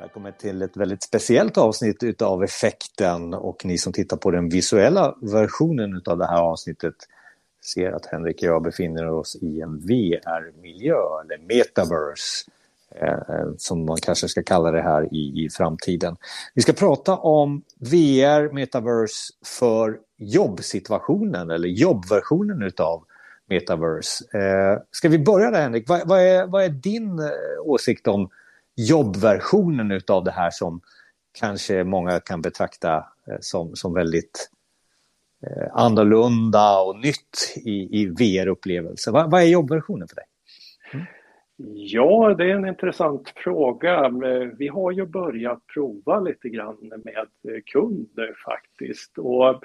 [0.00, 5.14] Välkommen till ett väldigt speciellt avsnitt utav Effekten och ni som tittar på den visuella
[5.20, 6.94] versionen utav det här avsnittet
[7.74, 12.50] ser att Henrik och jag befinner oss i en VR-miljö, eller metaverse,
[13.00, 16.16] Eh, som man kanske ska kalla det här i, i framtiden.
[16.54, 23.04] Vi ska prata om VR, metaverse för jobbsituationen eller jobbversionen utav
[23.48, 24.38] metaverse.
[24.38, 25.88] Eh, ska vi börja där Henrik?
[25.88, 27.26] Vad, vad, är, vad är din eh,
[27.64, 28.30] åsikt om
[28.76, 30.80] jobbversionen utav det här som
[31.38, 34.50] kanske många kan betrakta eh, som, som väldigt
[35.46, 39.10] eh, annorlunda och nytt i, i VR-upplevelse.
[39.10, 40.24] Va, vad är jobbversionen för dig?
[41.74, 44.04] Ja, det är en intressant fråga.
[44.04, 49.18] Eh, vi har ju börjat prova lite grann med eh, kunder eh, faktiskt.
[49.18, 49.64] Och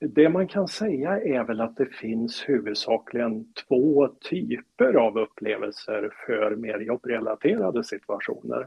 [0.00, 6.56] det man kan säga är väl att det finns huvudsakligen två typer av upplevelser för
[6.56, 8.66] mer jobbrelaterade situationer.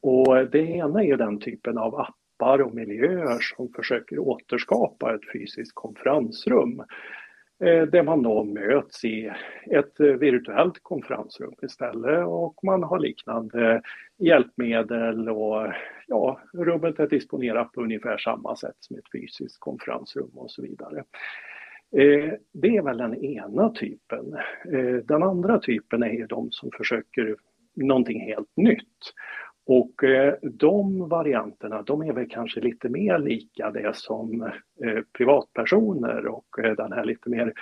[0.00, 5.74] Och det ena är den typen av appar och miljöer som försöker återskapa ett fysiskt
[5.74, 6.82] konferensrum
[7.62, 9.30] Eh, där man då möts i
[9.70, 13.82] ett eh, virtuellt konferensrum istället och man har liknande
[14.18, 15.72] hjälpmedel och
[16.06, 20.98] ja, rummet är disponerat på ungefär samma sätt som ett fysiskt konferensrum och så vidare.
[21.96, 24.36] Eh, det är väl den ena typen.
[25.04, 27.36] Den andra typen är ju de som försöker
[27.74, 28.98] någonting helt nytt.
[29.66, 34.42] Och eh, de varianterna, de är väl kanske lite mer lika det som
[34.84, 37.52] eh, privatpersoner och eh, den här lite mer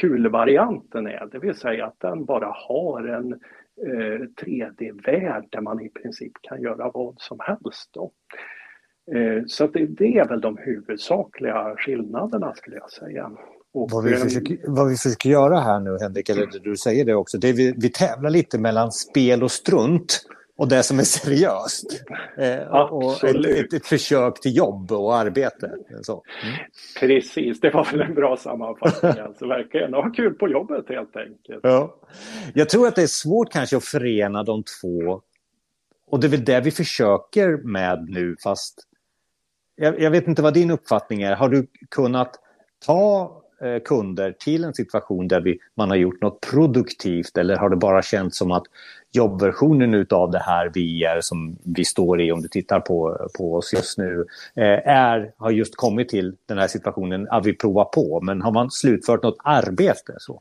[0.00, 3.40] kulvarianten är, det vill säga att den bara har en
[4.40, 7.90] 3D-värld där man i princip kan göra vad som helst.
[7.92, 8.12] Då.
[9.46, 13.30] Så att det, är väl de huvudsakliga skillnaderna skulle jag säga.
[13.74, 17.14] Och, vad, vi försöker, vad vi försöker göra här nu Henrik, eller du säger det
[17.14, 21.02] också, det är vi, vi tävlar lite mellan spel och strunt och det som är
[21.02, 22.04] seriöst.
[22.36, 25.70] Eh, och ett, ett, ett, försök till jobb och arbete.
[26.02, 26.22] Så.
[26.42, 26.54] Mm.
[27.00, 29.24] Precis, det var väl en bra sammanfattning.
[29.24, 31.60] Alltså, verkligen ha kul på jobbet helt enkelt.
[31.62, 31.96] Ja.
[32.54, 35.20] Jag tror att det är svårt kanske att förena de två.
[36.10, 38.78] Och det är väl det vi försöker med nu, fast
[39.76, 41.36] jag, jag vet inte vad din uppfattning är.
[41.36, 42.34] Har du kunnat
[42.86, 47.70] ta Eh, kunder till en situation där vi, man har gjort något produktivt eller har
[47.70, 48.62] det bara känts som att
[49.12, 53.72] jobbversionen av det här VR som vi står i om du tittar på, på oss
[53.72, 58.20] just nu eh, är, har just kommit till den här situationen att vi provar på
[58.20, 60.14] men har man slutfört något arbete?
[60.18, 60.40] så?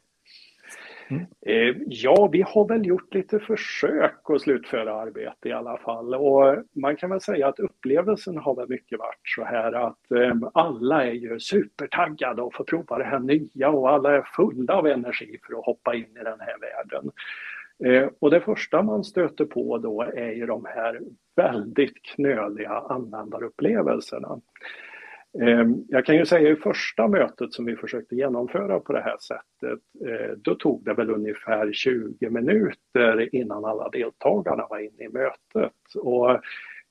[1.10, 1.26] Mm.
[1.86, 6.16] Ja, vi har väl gjort lite försök att slutföra arbete i alla fall.
[6.16, 10.36] Och man kan väl säga att upplevelsen har väl mycket varit så här att eh,
[10.54, 14.88] alla är ju supertaggade och får prova det här nya och alla är fulla av
[14.88, 17.12] energi för att hoppa in i den här världen.
[17.86, 21.00] Eh, och det första man stöter på då är ju de här
[21.36, 24.40] väldigt knöliga användarupplevelserna.
[25.42, 29.18] Ehm, jag kan ju säga i första mötet som vi försökte genomföra på det här
[29.18, 35.10] sättet, eh, då tog det väl ungefär 20 minuter innan alla deltagarna var inne i
[35.10, 35.96] mötet.
[35.96, 36.42] Och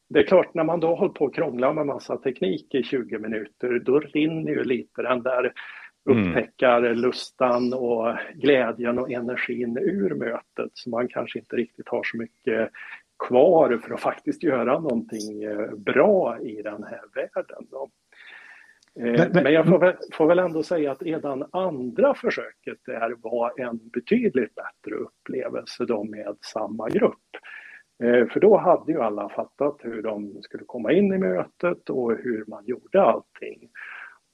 [0.08, 3.18] det är klart, när man då håller på att krångla med massa teknik i 20
[3.18, 5.52] minuter, då rinner ju lite den där
[6.10, 6.28] mm.
[6.28, 10.70] upptäckarlustan och glädjen och energin ur mötet.
[10.72, 12.70] Så man kanske inte riktigt har så mycket
[13.28, 17.66] kvar för att faktiskt göra någonting eh, bra i den här världen.
[17.70, 17.90] Då.
[19.00, 22.78] Eh, men, men, men, jag får väl, får väl, ändå säga att redan andra försöket
[22.86, 27.26] där var en betydligt bättre upplevelse då med samma grupp.
[28.02, 32.10] Eh, för då hade ju alla fattat hur de skulle komma in i mötet och
[32.12, 33.70] hur man gjorde allting.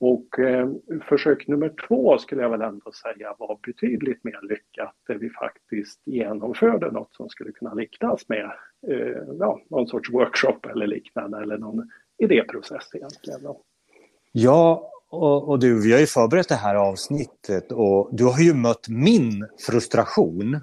[0.00, 0.70] Och eh,
[1.08, 6.00] försök nummer två skulle jag väl ändå säga var betydligt mer lyckat där vi faktiskt
[6.04, 8.52] genomförde något som skulle kunna liknas med
[8.88, 13.42] eh, ja, någon sorts workshop eller liknande eller någon idéprocess egentligen.
[13.42, 13.62] Då.
[14.32, 18.54] Ja, och, och, du, vi har ju förberett det här avsnittet och du har ju
[18.54, 20.60] mött min frustration.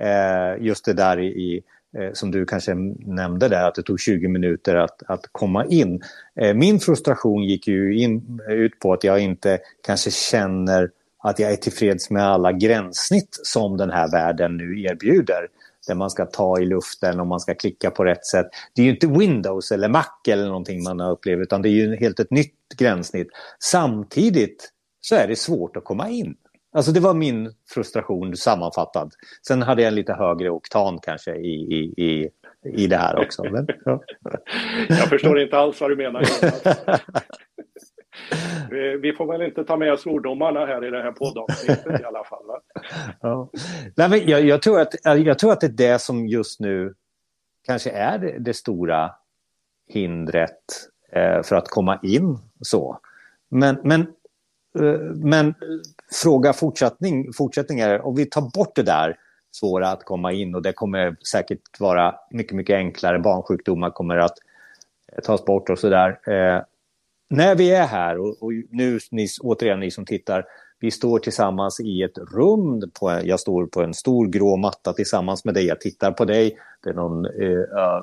[0.00, 1.62] Eh, just det där i, i
[1.98, 6.02] eh, som du kanske nämnde där, att det tog 20 minuter att, att komma in.
[6.40, 11.52] Eh, min frustration gick ju in, ut på att jag inte kanske känner att jag
[11.52, 15.48] är tillfreds med alla gränssnitt som den här världen nu erbjuder
[15.86, 18.46] där man ska ta i luften och man ska klicka på rätt sätt.
[18.74, 21.70] Det är ju inte Windows eller Mac eller någonting man har upplevt utan det är
[21.70, 23.28] ju helt ett nytt gränssnitt.
[23.58, 26.34] Samtidigt så är det svårt att komma in.
[26.74, 29.12] Alltså det var min frustration sammanfattad.
[29.46, 32.28] Sen hade jag en lite högre oktan kanske i, i, i
[32.64, 33.44] i det här också.
[33.44, 34.02] Men, ja.
[34.88, 36.22] Jag förstår inte alls vad du menar.
[38.62, 42.24] Eh, vi får väl inte ta med svordomarna här i det här poddavsnittet i alla
[42.24, 42.46] fall.
[42.46, 42.60] Va?
[43.20, 43.48] Ja.
[43.96, 46.60] Nej, men jag, jag, tror att, alltså, jag tror att det är det som just
[46.60, 46.94] nu
[47.66, 49.10] kanske är det, det stora
[49.88, 52.38] hindret eh, för att komma in.
[52.60, 52.98] så.
[53.48, 54.00] Men, men,
[54.80, 55.54] eh, men
[56.22, 59.16] fråga fortsättning, fortsättning är, om vi tar bort det där
[59.52, 63.18] svåra att komma in och det kommer säkert vara mycket, mycket enklare.
[63.18, 64.38] Barnsjukdomar kommer att
[65.12, 66.30] eh, tas bort och sådär.
[66.30, 66.62] Eh,
[67.32, 70.44] när vi är här och, och, nu, ni, återigen ni som tittar,
[70.80, 72.90] vi står tillsammans i ett rum.
[73.00, 75.66] På, jag står på en stor grå matta tillsammans med dig.
[75.66, 76.58] Jag tittar på dig.
[76.84, 78.02] Det är någon eh, eh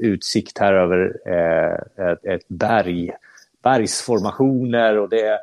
[0.00, 3.12] utsikt här över eh, ett, ett, berg.
[3.62, 5.38] Bergsformationer och det,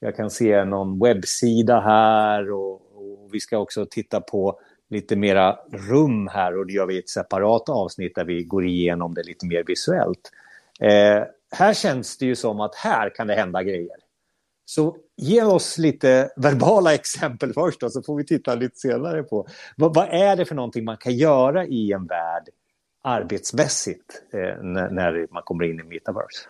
[0.00, 4.58] jag kan se någon webbsida här och, och vi ska också titta på
[4.90, 5.58] lite mera
[5.90, 9.22] rum här och det gör vi i ett separat avsnitt där vi går igenom det
[9.22, 10.30] lite mer visuellt.
[10.80, 11.22] Eh,
[11.54, 13.96] här känns det ju som att här kan det hända grejer.
[14.64, 19.46] Så ge oss lite verbala exempel först då, så får vi titta lite senare på
[19.76, 22.48] vad, vad är det för någonting man kan göra i en värld
[23.02, 26.48] arbetsmässigt eh, när, när, man kommer in i metaverse?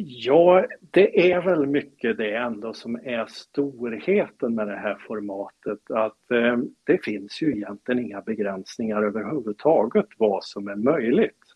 [0.00, 5.90] Ja, det är väl mycket det ändå som är storheten med det här formatet.
[5.90, 11.47] Att eh, det finns ju egentligen inga begränsningar överhuvudtaget vad som är möjligt.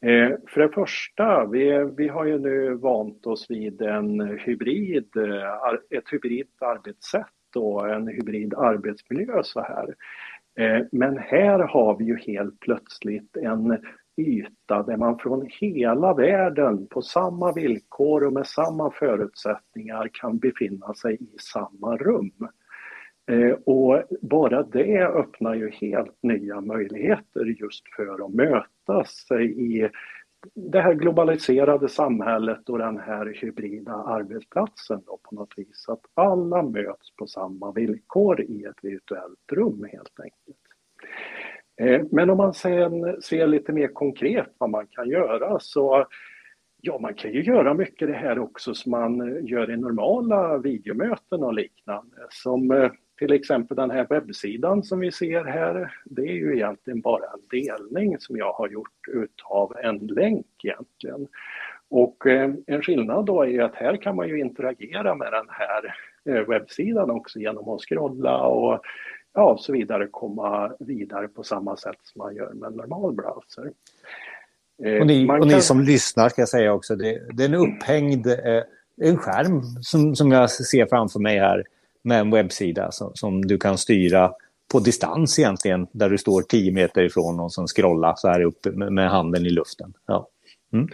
[0.00, 5.98] Eh, för det första, vi, vi har ju nu vant oss vid en hybrid, eh,
[5.98, 9.94] ett hybrid arbetssätt och en hybrid arbetsmiljö så här.
[10.58, 13.78] Eh, men här har vi ju helt plötsligt en
[14.16, 20.94] yta där man från hela världen på samma villkor och med samma förutsättningar kan befinna
[20.94, 22.48] sig i samma rum.
[23.26, 29.88] Eh, och bara det öppnar ju helt nya möjligheter just för att mötas i
[30.54, 35.88] det här globaliserade samhället och den här hybrida arbetsplatsen då på något vis.
[35.88, 40.58] Att alla möts på samma villkor i ett virtuellt rum helt enkelt.
[41.80, 46.06] Eh, men om man sen ser lite mer konkret vad man kan göra så
[46.80, 51.42] Ja, man kan ju göra mycket det här också som man gör i normala videomöten
[51.42, 52.16] och liknande.
[52.30, 57.00] Som eh, till exempel den här webbsidan som vi ser här, det är ju egentligen
[57.00, 61.26] bara en delning som jag har gjort utav en länk egentligen.
[61.88, 65.94] Och eh, en skillnad då är att här kan man ju interagera med den här
[66.24, 68.80] eh, webbsidan också genom att scrolla och
[69.34, 73.72] ja, så vidare komma vidare på samma sätt som man gör med en normal browser.
[74.84, 77.54] Eh, och ni, och ni som lyssnar ska jag säga också, det, det är en
[77.54, 78.62] upphängd eh,
[79.00, 81.64] en skärm som, som jag ser framför mig här
[82.06, 84.32] med en webbsida som, som, du kan styra
[84.72, 88.64] på distans egentligen, där du står 10 meter ifrån och som scrollar så här upp
[88.64, 89.92] med, med handen i luften.
[90.06, 90.28] Ja.
[90.72, 90.88] Mm.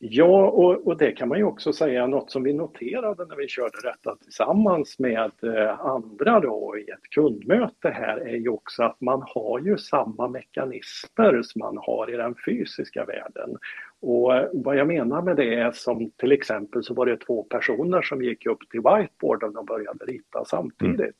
[0.00, 3.48] Ja, och, och, det kan man ju också säga, något som vi noterade när vi
[3.48, 9.00] körde detta tillsammans med eh, andra då i ett kundmöte här är ju också att
[9.00, 13.56] man har ju samma mekanismer som man har i den fysiska världen.
[14.00, 17.42] Och eh, vad jag menar med det är som till exempel så var det två
[17.42, 21.00] personer som gick upp till whiteboarden och började rita samtidigt.
[21.00, 21.12] Mm.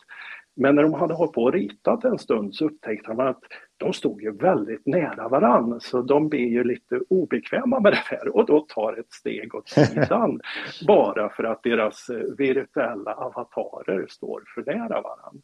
[0.61, 3.41] Men när de hade hållit på och ritat en stund så upptäckte de att
[3.77, 8.37] de stod ju väldigt nära varann så de blir ju lite obekväma med det här
[8.37, 10.41] och då tar ett steg åt sidan
[10.87, 15.43] bara för att deras eh, virtuella avatarer står för nära varann.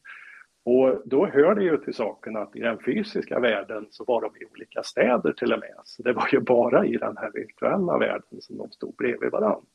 [0.65, 4.27] Och då hör det ju till saken att i den fysiska världen så var de
[4.27, 5.81] i olika städer till och med.
[5.85, 9.67] Så det var ju bara i den här virtuella världen som de stod bredvid varandra.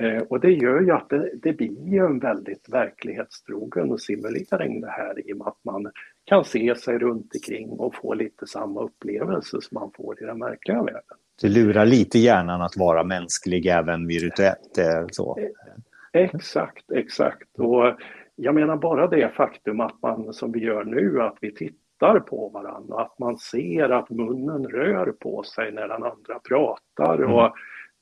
[0.00, 5.30] Eh, och det gör ju att det, det blir en väldigt verklighetstrogen simulering det här
[5.30, 5.92] i och med att man
[6.24, 10.40] kan se sig runt omkring och få lite samma upplevelse som man får i den
[10.40, 11.18] verkliga världen.
[11.42, 14.78] Det lurar lite hjärnan att vara mänsklig även virtuellt.
[14.78, 15.38] Eh, så.
[15.38, 17.58] Eh, exakt, exakt.
[17.58, 17.96] Och
[18.36, 22.48] jag menar bara det faktum att man som vi gör nu, att vi tittar på
[22.48, 27.14] varandra, att man ser att munnen rör på sig när den andra pratar.
[27.14, 27.50] Mm.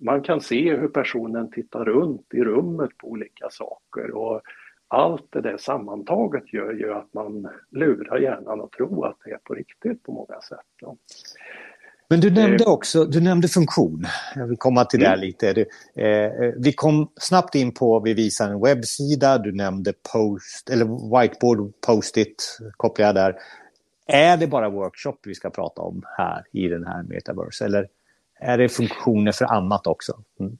[0.00, 4.40] Man kan se hur personen tittar runt i rummet på olika saker och
[4.88, 9.38] allt det där sammantaget gör ju att man lurar hjärnan att tro att det är
[9.38, 10.90] på riktigt på många sätt.
[12.10, 12.70] Men du nämnde eh.
[12.70, 14.04] också du nämnde funktion.
[14.34, 15.12] Jag vill komma till mm.
[15.12, 15.52] det lite.
[15.52, 15.60] Du,
[16.02, 21.72] eh, vi kom snabbt in på, vi visar en webbsida, du nämnde post, eller whiteboard,
[21.86, 23.36] post-it kopplar jag där.
[24.06, 27.64] Är det bara workshop vi ska prata om här i den här metaverse?
[27.64, 27.88] Eller
[28.40, 30.12] är det funktioner för annat också?
[30.40, 30.58] Mm.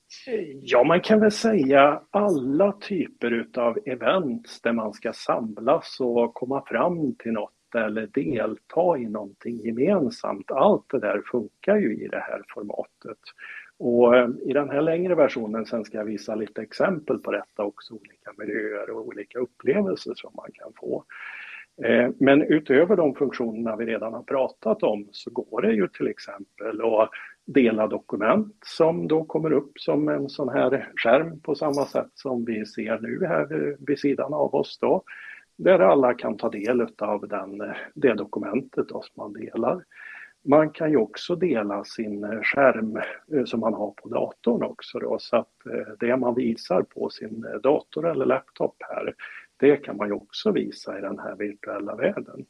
[0.62, 6.64] Ja, man kan väl säga alla typer utav events där man ska samlas och komma
[6.66, 10.51] fram till något eller delta i någonting gemensamt.
[10.51, 13.18] Allt det där funkar ju i det här formatet.
[13.79, 17.64] Och eh, i den här längre versionen sen ska jag visa lite exempel på detta
[17.64, 21.05] också, olika miljöer och olika upplevelser som man kan få.
[21.85, 26.09] Eh, men utöver de funktionerna vi redan har pratat om så går det ju till
[26.09, 27.11] exempel att
[27.49, 32.44] dela dokument som då kommer upp som en sån här skärm på samma sätt som
[32.44, 35.03] vi ser nu här vid sidan av oss då.
[35.57, 37.62] Där alla kan ta del av den,
[37.94, 39.84] det dokumentet då som man delar.
[40.44, 42.96] Man kan ju också dela sin skärm
[43.32, 47.11] eh, som man har på datorn också då, så att eh, det man visar på
[47.11, 49.14] sin dator eller laptop här,
[49.57, 52.46] det kan man ju också visa i den här virtuella världen.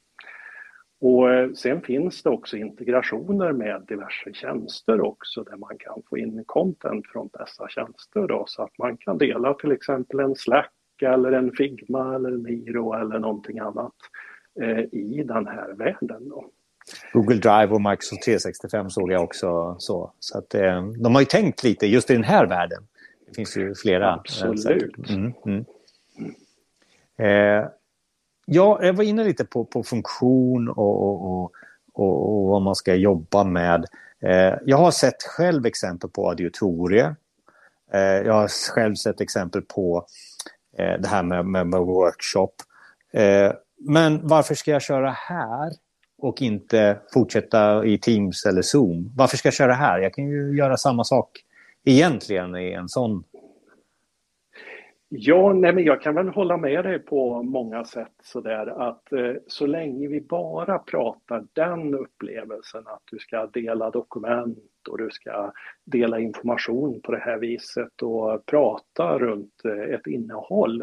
[1.00, 6.18] Och eh, sen finns det också integrationer med diverse tjänster också där man kan få
[6.18, 10.72] in content från dessa tjänster då, så att man kan dela till exempel en Slack
[11.02, 13.94] eller en Figma eller Miro eller någonting annat
[14.60, 16.28] eh, i den här världen.
[16.28, 16.44] Då.
[17.12, 19.76] Google Drive och Microsoft 365 såg jag också.
[19.78, 22.82] Så, så att, eh, de har ju tänkt lite just i den här världen.
[23.26, 24.14] Det finns ju flera.
[24.14, 25.08] Absolut.
[25.08, 25.64] Mm, mm.
[27.18, 27.68] Eh,
[28.50, 31.52] ja, jag var inne lite på, på funktion och, och, och,
[31.92, 33.84] och, vad man ska jobba med.
[34.22, 37.16] Eh, jag har sett själv exempel på auditorier.
[37.92, 40.06] Eh, jag har själv sett exempel på
[40.78, 42.52] eh, det här med, med, med workshop.
[43.12, 45.72] Eh, men varför ska jag köra här
[46.18, 49.12] och inte fortsätta i Teams eller Zoom?
[49.16, 49.98] Varför ska jag köra här?
[49.98, 51.30] Jag kan ju göra samma sak
[51.84, 53.24] egentligen i en sån
[55.10, 59.34] Ja, nej men jag kan väl hålla med dig på många sätt sådär att eh,
[59.46, 65.52] så länge vi bara pratar den upplevelsen att du ska dela dokument och du ska
[65.84, 70.82] dela information på det här viset och prata runt eh, ett innehåll,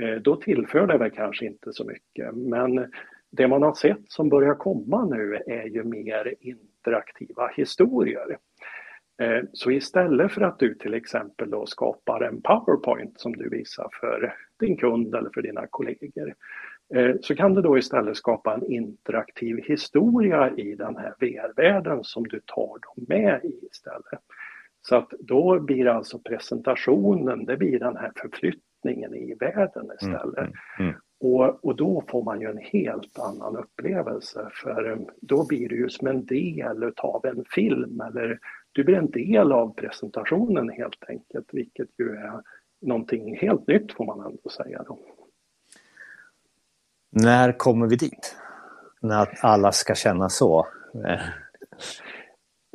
[0.00, 2.34] eh, då tillför det väl kanske inte så mycket.
[2.34, 2.90] Men
[3.30, 8.38] det man har sett som börjar komma nu är ju mer interaktiva historier.
[9.20, 13.88] Eh, så istället för att du till exempel då skapar en PowerPoint som du visar
[14.00, 16.34] för din kund eller för dina kollegor
[16.94, 22.22] eh, så kan du då istället skapa en interaktiv historia i den här VR-världen som
[22.22, 24.20] du tar dem med i istället.
[24.82, 30.38] Så att då blir alltså presentationen, det blir den här förflyttningen i världen istället.
[30.38, 30.94] Mm, mm, mm.
[31.20, 35.74] Och, och då får man ju en helt annan upplevelse för eh, då blir det
[35.74, 38.38] ju som en del utav en film eller
[38.72, 42.42] du blir en del av presentationen helt enkelt, vilket ju är
[42.80, 44.82] någonting helt nytt får man ändå säga.
[44.86, 44.98] Då.
[47.10, 48.36] När kommer vi dit?
[49.00, 50.66] När alla ska känna så?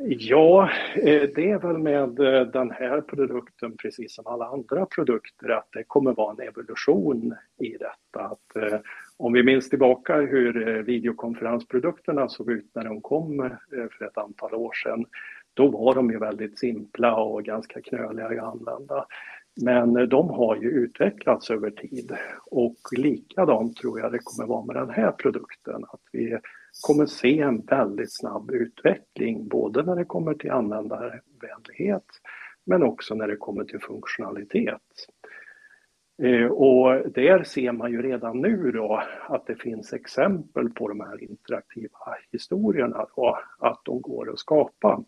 [0.06, 5.48] Ja, eh, det är väl med eh, den här produkten precis som alla andra produkter
[5.48, 8.24] att det kommer vara en evolution i detta.
[8.24, 8.80] Att, eh,
[9.16, 14.72] om vi minns tillbaka hur videokonferensprodukterna såg ut när de kom för ett antal år
[14.72, 15.06] sedan
[15.54, 19.06] då var de ju väldigt simpla och ganska knöliga att använda.
[19.62, 24.76] Men de har ju utvecklats över tid och likadant tror jag det kommer vara med
[24.76, 25.84] den här produkten.
[25.88, 26.38] Att vi
[26.86, 32.04] kommer se en väldigt snabb utveckling både när det kommer till användarvänlighet
[32.66, 34.80] men också när det kommer till funktionalitet.
[36.22, 41.00] Eh, och där ser man ju redan nu då att det finns exempel på de
[41.00, 41.98] här interaktiva
[42.32, 45.04] historierna då, att de går att skapa.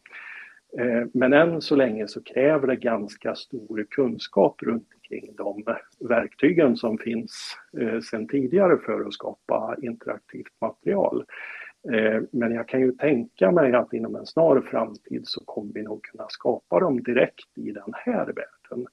[0.78, 5.64] Eh, men än så länge så kräver det ganska stor kunskap runt omkring de
[6.00, 11.24] verktygen som finns eh, sedan tidigare för att skapa interaktivt material.
[11.92, 15.82] Eh, men jag kan ju tänka mig att inom en snar framtid så kommer vi
[15.82, 18.86] nog kunna skapa dem direkt i den här världen.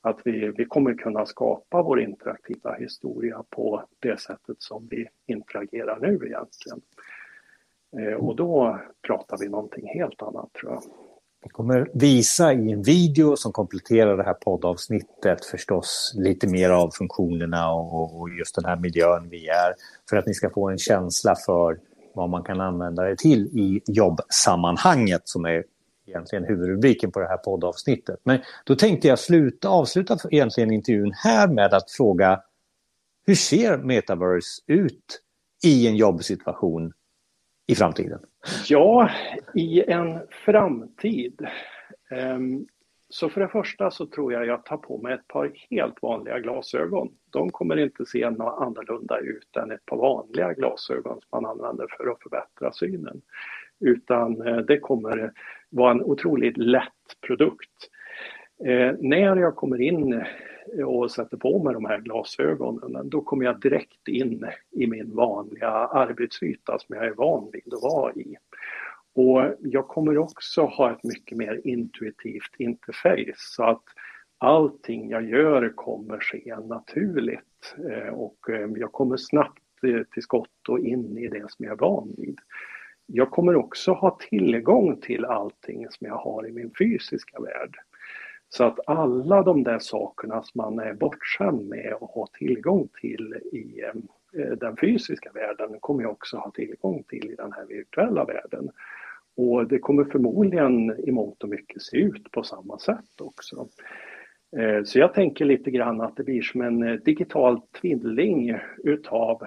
[0.00, 5.98] Att vi, vi kommer kunna skapa vår interaktiva historia på det sättet som vi interagerar
[6.00, 6.80] nu egentligen.
[8.18, 10.82] Och då pratar vi någonting helt annat tror jag.
[11.44, 16.90] Vi kommer visa i en video som kompletterar det här poddavsnittet förstås lite mer av
[16.90, 19.74] funktionerna och, just den här miljön vi är.
[20.10, 21.78] För att ni ska få en känsla för
[22.14, 25.64] vad man kan använda det till i jobbsammanhanget som är
[26.06, 28.20] egentligen huvudrubriken på det här poddavsnittet.
[28.22, 32.40] Men då tänkte jag sluta, avsluta egentligen intervjun här med att fråga
[33.26, 35.20] hur ser metaverse ut
[35.64, 36.92] i en jobbsituation
[37.66, 38.20] i framtiden?
[38.68, 39.10] Ja,
[39.54, 41.46] i en framtid.
[42.10, 42.66] Ehm,
[43.08, 46.38] så för det första så tror jag jag tar på mig ett par helt vanliga
[46.38, 47.08] glasögon.
[47.30, 51.86] De kommer inte se något annorlunda ut än ett par vanliga glasögon som man använder
[51.96, 53.22] för att förbättra synen.
[53.80, 55.32] Utan eh, det kommer
[55.70, 57.90] vara en otroligt lätt produkt.
[58.64, 60.24] Eh, när jag kommer in
[60.86, 65.70] och sätter på mig de här glasögonen, då kommer jag direkt in i min vanliga
[65.70, 68.36] arbetsyta som jag är van vid att vara i.
[69.14, 73.84] Och jag kommer också ha ett mycket mer intuitivt interface så att
[74.38, 80.68] allting jag gör kommer ske naturligt eh, och eh, jag kommer snabbt eh, till skott
[80.68, 82.38] och in i det som jag är van vid.
[83.06, 87.76] Jag kommer också ha tillgång till allting som jag har i min fysiska värld.
[88.56, 93.34] Så att alla de där sakerna som man är bortskämd med och har tillgång till
[93.52, 93.82] i
[94.38, 98.70] eh, den fysiska världen kommer jag också ha tillgång till i den här virtuella världen.
[99.36, 103.68] Och det kommer förmodligen i mångt och mycket se ut på samma sätt också.
[104.56, 109.42] Eh, så jag tänker lite grann att det blir som en eh, digital tvilling utav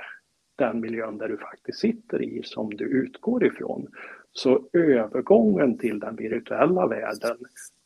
[0.56, 3.88] den miljön där du faktiskt sitter i som du utgår ifrån.
[4.32, 7.38] Så övergången till den virtuella världen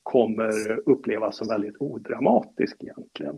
[0.03, 3.35] kommer upplevas som väldigt odramatisk egentligen.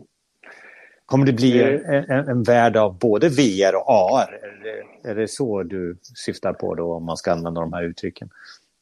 [1.06, 1.94] Kommer det bli eh.
[1.94, 4.32] en, en, en värld av både VR och AR?
[4.42, 7.82] Är det, är det så du syftar på då om man ska använda de här
[7.82, 8.28] uttrycken?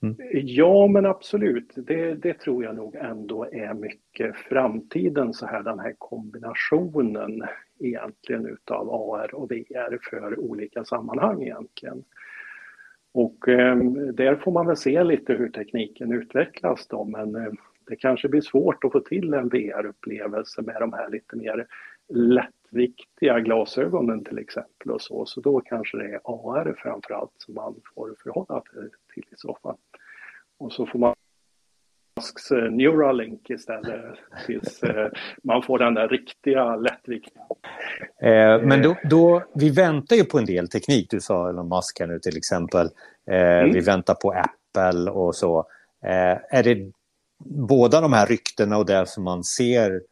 [0.02, 0.16] Mm.
[0.32, 1.72] Ja, men absolut.
[1.76, 7.42] Det, det, tror jag nog ändå är mycket framtiden, så här den här kombinationen
[7.78, 12.04] egentligen utav AR och VR för olika sammanhang egentligen.
[13.12, 13.76] Och eh,
[14.14, 17.52] där får man väl se lite hur tekniken utvecklas då, men eh,
[17.86, 21.66] det kanske blir svårt att få till en VR-upplevelse med de här lite mer
[22.08, 27.74] lättviktiga glasögonen till exempel och så, så då kanske det är AR framförallt som man
[27.94, 29.76] får förhålla sig till i så fall.
[30.58, 31.14] Och så får man
[32.16, 35.08] Musks eh, Neuralink istället tills eh,
[35.42, 37.42] man får den där riktiga lättviktiga.
[38.22, 41.10] Eh, men då, då, vi väntar ju på en del teknik.
[41.10, 42.86] Du sa Elon Musk här nu till exempel.
[43.30, 43.72] Eh, mm.
[43.72, 45.58] Vi väntar på Apple och så.
[46.04, 46.92] Eh, är det
[47.45, 50.03] båda de här ryktena och det som man ser,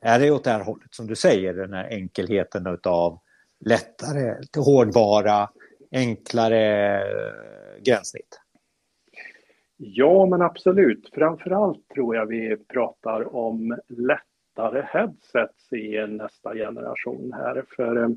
[0.00, 3.18] är det åt det här hållet som du säger, den här enkelheten utav
[3.64, 5.48] lättare hårdvara,
[5.92, 8.40] enklare eh, gränssnitt?
[9.76, 11.10] Ja, men absolut.
[11.14, 17.64] Framförallt tror jag vi pratar om lättare headsets i nästa generation här.
[17.76, 18.08] För eh,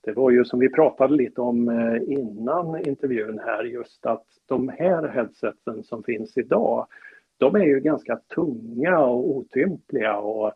[0.00, 4.68] det var ju som vi pratade lite om eh, innan intervjun här, just att de
[4.68, 6.86] här headsetsen som finns idag,
[7.38, 10.52] de är ju ganska tunga och otympliga och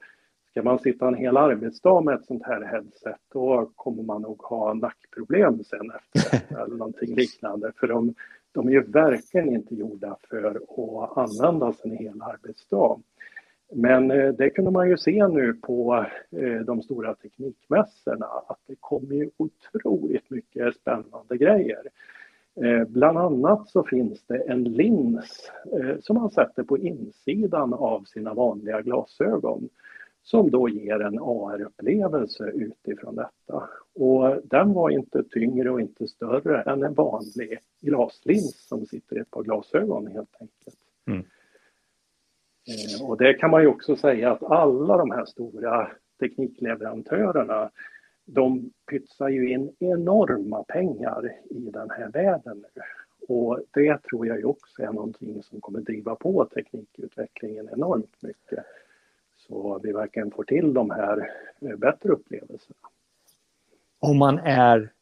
[0.51, 4.43] ska man sitta en hel arbetsdag med ett sånt här headset då kommer man nog
[4.43, 8.15] ha nackproblem sen efter eller någonting liknande för de,
[8.53, 13.01] de är ju verkligen inte gjorda för att användas en hel arbetsdag.
[13.75, 18.77] Men eh, det kunde man ju se nu på eh, de stora teknikmässorna att det
[18.81, 21.83] kommer ju otroligt mycket spännande grejer.
[22.57, 25.51] Eh, bland annat så finns det en lins
[26.01, 29.69] som man sätter på insidan av sina vanliga glasögon
[30.23, 33.69] som då ger en AR-upplevelse utifrån detta.
[33.95, 39.21] Och den var inte tyngre och inte större än en vanlig glaslins som sitter i
[39.21, 40.79] ett par glasögon helt enkelt.
[41.07, 41.25] Mm.
[42.69, 45.91] Eh, och det kan man ju också säga att alla de här stora
[46.21, 47.71] teknikleverantörerna
[48.25, 52.83] de pytsar ju in enorma pengar i den här världen nu.
[53.29, 58.65] Och det tror jag ju också är någonting som kommer driva på teknikutvecklingen enormt mycket.
[59.37, 62.77] Så vi verkligen får till de här eh, bättre upplevelserna.
[63.99, 64.93] Om man är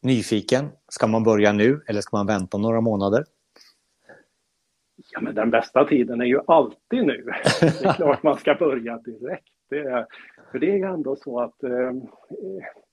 [0.00, 3.24] nyfiken, ska man börja nu eller ska man vänta några månader?
[5.10, 7.24] Ja, men den bästa tiden är ju alltid nu.
[7.60, 9.52] Det är klart man ska börja direkt.
[9.68, 10.06] Det
[10.50, 11.92] för det är ju ändå så att eh,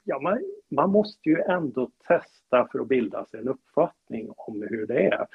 [0.03, 0.39] ja, man,
[0.71, 5.27] man måste ju ändå testa för att bilda sig en uppfattning om hur det är.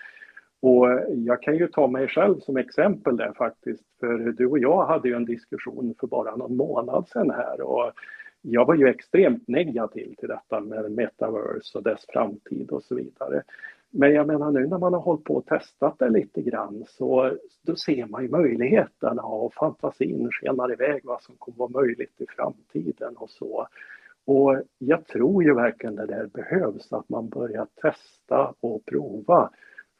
[0.60, 4.86] Och jag kan ju ta mig själv som exempel där faktiskt, för du och jag
[4.86, 7.92] hade ju en diskussion för bara någon månad sedan här och
[8.42, 13.42] jag var ju extremt negativ till detta med metaverse och dess framtid och så vidare.
[13.94, 17.36] Men jag menar nu när man har hållit på och testat det lite grann så
[17.62, 22.26] då ser man ju möjligheterna och fantasin skenar iväg vad som kommer vara möjligt i
[22.28, 23.68] framtiden och så.
[24.24, 29.50] Och jag tror ju verkligen det där behövs, att man börjar testa och prova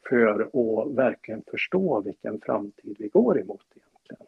[0.09, 4.27] för att verkligen förstå vilken framtid vi går emot egentligen.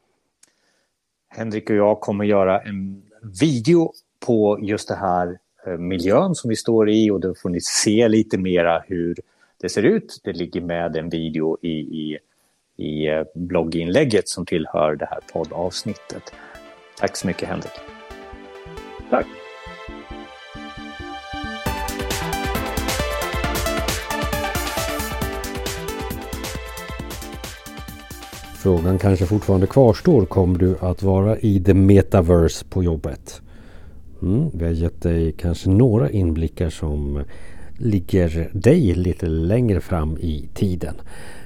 [1.28, 3.03] Henrik och jag kommer göra en
[3.41, 3.91] video
[4.26, 8.07] på just det här eh, miljön som vi står i och då får ni se
[8.07, 9.16] lite mera hur
[9.62, 10.22] det ser ut.
[10.24, 12.18] Det ligger med en video i, i,
[12.78, 16.34] i eh, blogginlägget som tillhör det här poddavsnittet.
[16.99, 17.72] Tack så mycket Henrik.
[19.10, 19.28] Tack.
[28.66, 30.26] Frågan kanske fortfarande kvarstår.
[30.26, 33.41] Kommer du att vara i the metaverse på jobbet?
[34.22, 37.24] Mm, vi har gett dig kanske några inblickar som
[37.78, 40.95] ligger dig lite längre fram i tiden.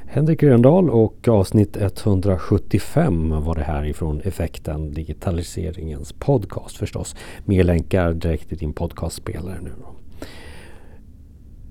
[0.05, 7.15] Henrik Gröndal och avsnitt 175 var det här ifrån Effekten Digitaliseringens podcast förstås.
[7.45, 9.71] Mer länkar direkt i din podcastspelare nu.
[9.79, 9.95] Då.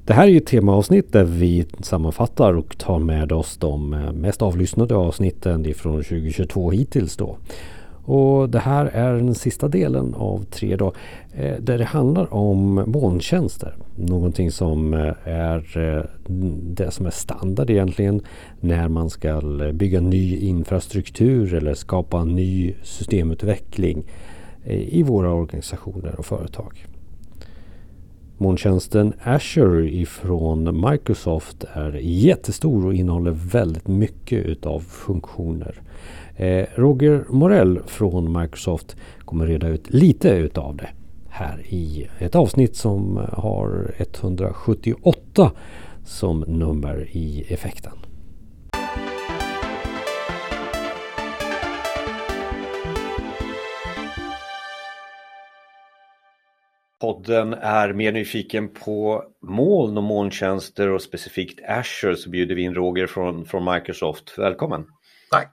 [0.09, 4.43] Det här är ju ett temaavsnitt där vi sammanfattar och tar med oss de mest
[4.43, 7.39] avlyssnade avsnitten ifrån 2022 hittills då.
[8.09, 10.93] Och det här är den sista delen av tre då,
[11.35, 13.75] eh, där det handlar om molntjänster.
[13.97, 16.05] Någonting som eh, är eh,
[16.63, 18.21] det som är standard egentligen
[18.61, 19.41] när man ska
[19.75, 24.05] bygga ny infrastruktur eller skapa ny systemutveckling
[24.65, 26.87] i våra organisationer och företag.
[28.39, 35.83] Molntjänsten Azure ifrån Microsoft är jättestor och innehåller väldigt mycket utav funktioner.
[36.39, 40.89] Eh, Roger Morell från Microsoft kommer reda ut lite utav det
[41.31, 45.53] här i ett avsnitt som har 178
[46.05, 47.93] som nummer i effekten.
[57.01, 62.75] Podden är mer nyfiken på moln och molntjänster och specifikt Azure så bjuder vi in
[62.75, 64.35] Roger från, från Microsoft.
[64.39, 64.87] Välkommen!
[65.31, 65.51] Tack!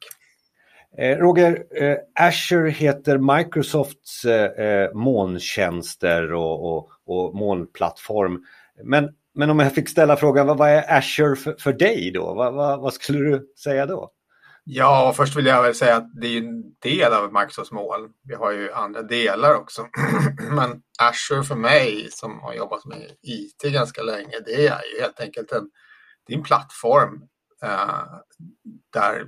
[0.97, 8.45] Eh, Roger, eh, Azure heter Microsofts eh, eh, molntjänster och, och, och molnplattform.
[8.83, 12.33] Men, men om jag fick ställa frågan, vad, vad är Azure för, för dig då?
[12.33, 14.11] Vad, vad, vad, skulle du säga då?
[14.63, 18.09] Ja, först vill jag väl säga att det är en del av Microsofts mål.
[18.23, 19.87] Vi har ju andra delar också.
[20.51, 25.19] men Azure för mig som har jobbat med IT ganska länge, det är ju helt
[25.19, 25.69] enkelt en,
[26.27, 27.23] det är en plattform
[27.63, 28.03] eh,
[28.93, 29.25] där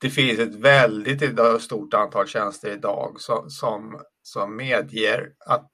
[0.00, 1.22] det finns ett väldigt
[1.60, 5.70] stort antal tjänster idag som, som, som medger att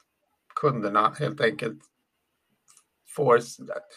[0.54, 1.82] kunderna helt enkelt
[3.16, 3.40] får,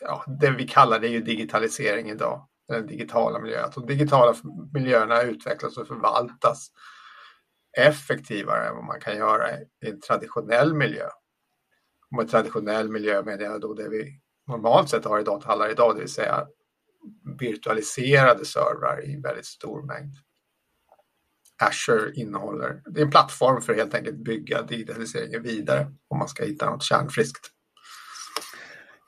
[0.01, 3.65] ja, det vi kallar det ju digitalisering idag, den digitala miljön.
[3.65, 4.35] Att de digitala
[4.73, 6.71] miljöerna utvecklas och förvaltas
[7.77, 11.07] effektivare än vad man kan göra i en traditionell miljö.
[12.11, 15.95] Och med traditionell miljö menar jag då det vi normalt sett har i datahallar idag,
[15.95, 16.47] det vill säga
[17.39, 20.15] virtualiserade servrar i väldigt stor mängd.
[21.59, 26.27] Azure innehåller, det är en plattform för att helt enkelt bygga digitaliseringen vidare om man
[26.27, 27.51] ska hitta något kärnfriskt.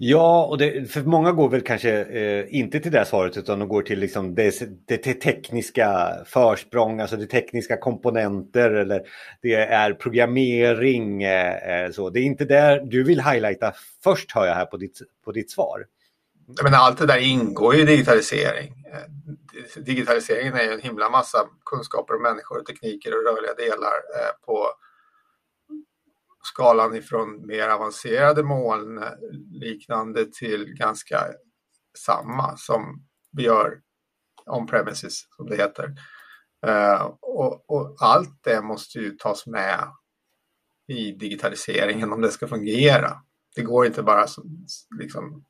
[0.01, 3.67] Ja, och det, för många går väl kanske eh, inte till det svaret utan de
[3.67, 9.01] går till liksom det, det, det, tekniska försprång, alltså det tekniska komponenter eller
[9.41, 11.23] det är programmering.
[11.23, 12.09] Eh, eh så.
[12.09, 13.73] Det är inte där du vill highlighta
[14.03, 15.85] först hör jag här på ditt, på ditt svar.
[16.63, 18.85] Men allt det där ingår i digitalisering.
[18.93, 24.45] Eh, digitaliseringen är ju en himla massa kunskaper om människor, tekniker och rörliga delar eh,
[24.45, 24.67] på
[26.43, 29.09] skalan ifrån mer avancerade moln eh,
[29.51, 31.25] liknande till ganska
[31.97, 33.79] samma som vi gör
[34.45, 35.95] on-premises som det heter.
[37.21, 39.87] Och, och, allt det måste ju tas med
[40.87, 43.17] i digitaliseringen om det ska fungera.
[43.55, 44.65] Det går inte bara som,
[44.99, 45.45] liksom,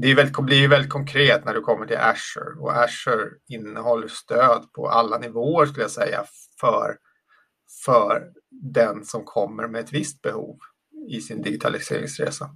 [0.00, 4.72] det väldigt, blir ju väldigt konkret när du kommer till Azure och Azure innehåller stöd
[4.72, 6.24] på alla nivåer skulle jag säga
[6.60, 6.96] för,
[7.84, 10.58] för den som kommer med ett visst behov
[11.08, 12.50] i sin digitaliseringsresa.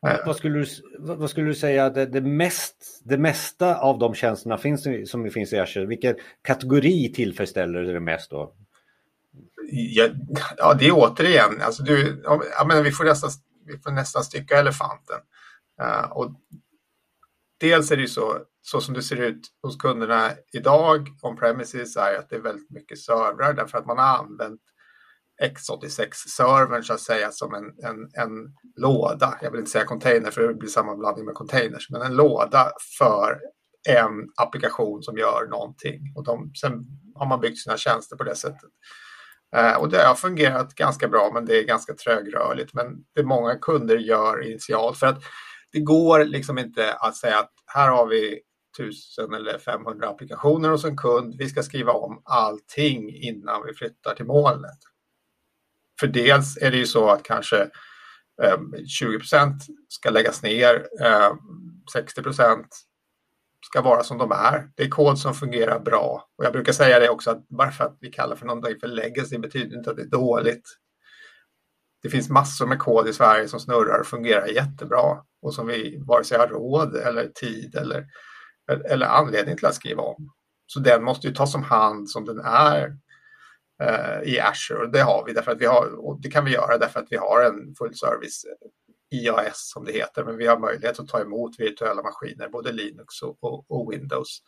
[0.00, 0.66] Vad skulle du,
[0.98, 5.52] vad skulle du säga det, det, mest, det mesta av de tjänsterna finns, som finns
[5.52, 5.86] i Azure?
[5.86, 8.54] Vilken kategori tillfredsställer det mest då?
[9.70, 10.08] Ja,
[10.56, 13.30] ja det är återigen, alltså du, ja, men vi, får nästan,
[13.66, 15.16] vi får nästan stycka elefanten.
[15.82, 16.34] Eh, och
[17.60, 21.96] dels är det ju så, så som det ser ut hos kunderna idag on premises
[21.96, 24.60] är att det är väldigt mycket servrar därför att man har använt
[25.42, 29.38] X86-servern så att säga som en, en, en låda.
[29.42, 33.40] Jag vill inte säga container för det blir sammanblandning med containers, men en låda för
[33.88, 36.12] en applikation som gör någonting.
[36.16, 38.70] Och de, sen har man byggt sina tjänster på det sättet.
[39.56, 42.74] Eh, och det har fungerat ganska bra, men det är ganska trögrörligt.
[42.74, 45.22] Men det många kunder gör initialt för att
[45.72, 48.40] det går liksom inte att säga att här har vi
[48.78, 51.34] 1000 eller 500 applikationer hos en kund.
[51.38, 54.78] Vi ska skriva om allting innan vi flyttar till molnet.
[56.00, 57.56] För dels är det ju så att kanske
[58.42, 59.52] ehm, 20%
[59.88, 61.38] ska läggas ner, ehm,
[61.94, 62.66] 60%
[63.66, 64.70] ska vara som de är.
[64.76, 66.28] Det är kod som fungerar bra.
[66.38, 68.88] Och jag brukar säga det också att bara för att vi kallar för någonting för
[68.88, 70.68] legacy betyder inte att det är dåligt.
[72.02, 76.02] Det finns massor med kod i Sverige som snurrar och fungerar jättebra och som vi
[76.06, 78.06] vare sig har råd eller tid eller,
[78.90, 80.32] eller anledning till att skriva om.
[80.66, 82.96] Så den måste ju tas om hand som den är
[83.82, 86.52] eh, i Azure och det har vi därför att vi har, och det kan vi
[86.52, 88.44] göra därför att vi har en full service
[89.10, 93.22] IAS som det heter, men vi har möjlighet att ta emot virtuella maskiner, både Linux
[93.22, 94.42] och, och, och Windows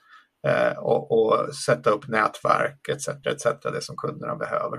[0.47, 3.09] eh, och, och, sätta upp nätverk etc.
[3.09, 3.45] etc.
[3.63, 4.79] det som kunderna behöver.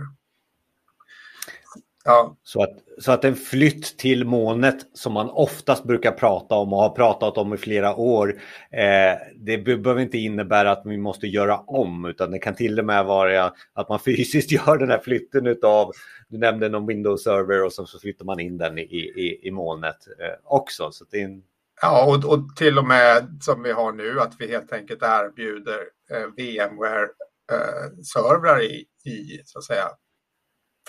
[2.05, 2.37] Ja.
[2.43, 6.79] Så, att, så att en flytt till molnet som man oftast brukar prata om och
[6.79, 8.41] har pratat om i flera år,
[8.71, 12.85] eh, det behöver inte innebära att vi måste göra om utan det kan till och
[12.85, 15.91] med vara att man fysiskt gör den här flytten av,
[16.29, 20.07] du nämnde någon Windows-server och så, så flyttar man in den i, i, i molnet
[20.19, 20.91] eh, också.
[20.91, 21.43] Så det en...
[21.81, 25.79] Ja, och, och till och med som vi har nu att vi helt enkelt erbjuder
[26.11, 29.85] eh, VMware-servrar eh, i, i så att säga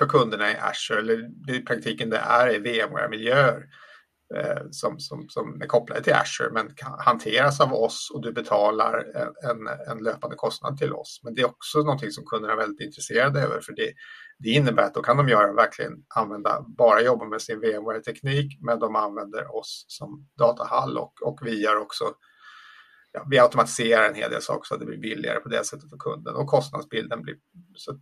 [0.03, 3.64] för kunderna i Azure, eller i praktiken det är i VMware-miljöer
[4.36, 9.05] eh, som, som, som är kopplade till Azure men hanteras av oss och du betalar
[9.50, 11.20] en, en löpande kostnad till oss.
[11.24, 13.92] Men det är också någonting som kunderna är väldigt intresserade över för det,
[14.38, 18.78] det innebär att då kan de göra verkligen använda, bara jobba med sin VMware-teknik men
[18.78, 22.05] de använder oss som datahall och, och vi gör också
[23.14, 25.90] Ja, vi automatiserar en hel del saker så att det blir billigare på det sättet
[25.90, 27.36] för kunden och kostnadsbilden blir
[27.74, 27.98] så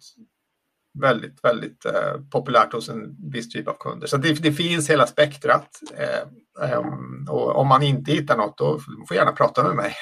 [0.98, 4.06] väldigt, väldigt eh, populärt hos en viss typ av kunder.
[4.06, 5.68] Så det, det finns hela spektrat.
[5.96, 9.94] Eh, um, och om man inte hittar något, då får gärna prata med mig.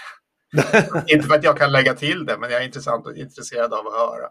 [1.07, 3.87] inte för att jag kan lägga till det, men jag är intressant och intresserad av
[3.87, 4.29] att höra.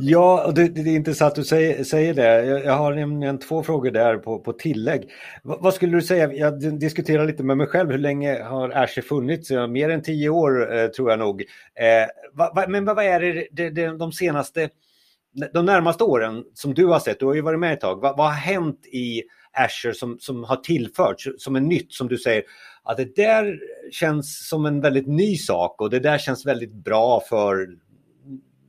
[0.00, 2.44] Ja, och det, det, är intressant att du säger, säger det.
[2.44, 5.02] Jag, jag, har nämligen två frågor där på, på tillägg.
[5.44, 6.32] V, vad skulle du säga?
[6.32, 7.90] Jag diskuterar lite med mig själv.
[7.90, 9.50] Hur länge har Azure funnits?
[9.50, 11.40] Mer än tio år eh, tror jag nog.
[11.74, 14.68] Eh, va, va, men vad är det, det, det de senaste
[15.52, 18.16] de närmaste åren som du har sett, du har ju varit med ett tag, vad,
[18.16, 19.22] vad har hänt i
[19.52, 22.42] Azure som, som har tillförts som är nytt som du säger
[22.82, 23.58] att det där
[23.92, 27.66] känns som en väldigt ny sak och det där känns väldigt bra för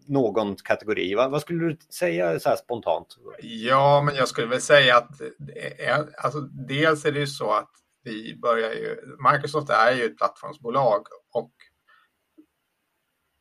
[0.05, 1.15] någon kategori.
[1.15, 3.07] Vad, vad skulle du säga så här spontant?
[3.41, 5.21] Ja, men jag skulle väl säga att
[5.79, 7.69] är, alltså, dels är det ju så att
[8.03, 8.97] vi börjar ju,
[9.31, 11.01] Microsoft är ju ett plattformsbolag
[11.33, 11.51] och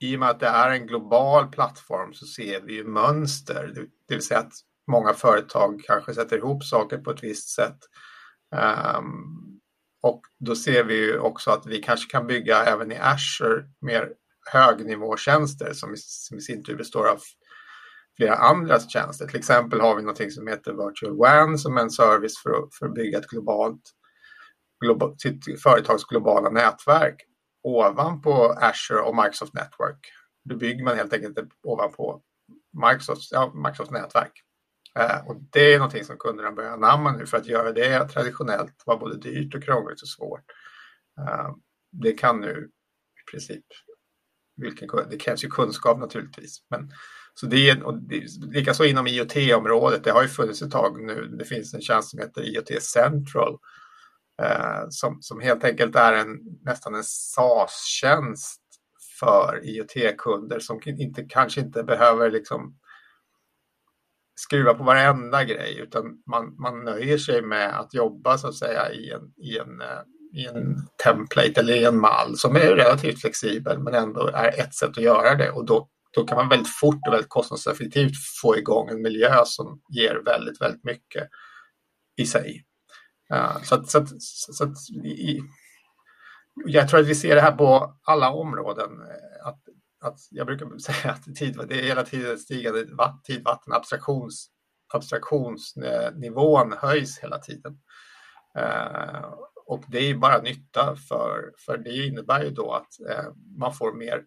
[0.02, 3.72] i och med att det är en global plattform så ser vi ju mönster,
[4.08, 4.52] det vill säga att
[4.90, 7.78] många företag kanske sätter ihop saker på ett visst sätt.
[8.98, 9.60] Um,
[10.02, 14.12] och då ser vi ju också att vi kanske kan bygga även i Azure mer
[14.52, 17.20] högnivåtjänster som i, som i sin tur består av
[18.16, 19.26] flera andra tjänster.
[19.26, 22.74] Till exempel har vi någonting som heter Virtual WAN som är en service för att,
[22.74, 23.82] för att bygga ett globalt,
[24.84, 27.16] global, sitt företags globala nätverk
[27.62, 30.12] ovanpå Azure och Microsoft Network.
[30.44, 32.22] Då bygger man helt enkelt ovanpå
[32.72, 34.32] Microsofts ja, Microsofts nätverk.
[34.98, 38.82] Eh, och det är någonting som kunderna börjar anamma nu för att göra det traditionellt
[38.86, 40.44] var både dyrt och krångligt och svårt.
[41.18, 41.50] Eh,
[41.92, 42.70] det kan nu
[43.22, 43.64] i princip
[44.56, 46.58] vilken, det krävs ju kunskap naturligtvis.
[46.70, 46.90] Men,
[47.34, 51.26] så det är, och det, likaså inom IoT-området, det har ju funnits ett tag nu,
[51.38, 53.58] det finns en tjänst som heter IoT Central
[54.42, 58.60] Eh, som, som helt enkelt är en, nästan en SAS-tjänst
[59.20, 62.78] för IoT-kunder som inte, kanske inte behöver liksom
[64.34, 68.92] skruva på varenda grej utan man, man nöjer sig med att jobba så att säga
[68.92, 73.20] i en, i en, eh, i en template eller i en mall som är relativt
[73.20, 76.76] flexibel men ändå är ett sätt att göra det och då, då kan man väldigt
[76.80, 81.28] fort och väldigt kostnadseffektivt få igång en miljö som ger väldigt, väldigt mycket
[82.16, 82.64] i sig.
[83.34, 85.40] Uh, så att, så att, så att i,
[86.54, 88.90] jag tror att vi ser det här på alla områden.
[89.00, 89.60] Eh, att,
[90.04, 92.86] att jag brukar säga att tid, det är hela tiden stigande
[93.24, 94.48] tid, vatten, abstraktions,
[94.94, 97.78] abstraktionsnivån höjs hela tiden.
[98.58, 99.34] Uh,
[99.66, 103.92] och det är bara nytta för, för det innebär ju då att uh, man får
[103.92, 104.24] mer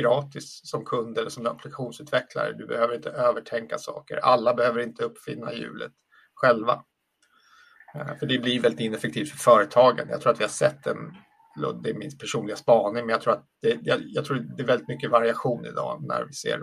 [0.00, 2.52] gratis som kund eller som applikationsutvecklare.
[2.52, 4.16] Du behöver inte övertänka saker.
[4.16, 5.92] Alla behöver inte uppfinna hjulet
[6.34, 6.84] själva.
[7.94, 10.06] Eh, för det blir väldigt ineffektivt för företagen.
[10.10, 10.96] Jag tror att vi har sett en,
[11.82, 14.66] det är min personliga spaning, men jag tror att det, jag, jag tror det är
[14.66, 16.60] väldigt mycket variation idag när vi ser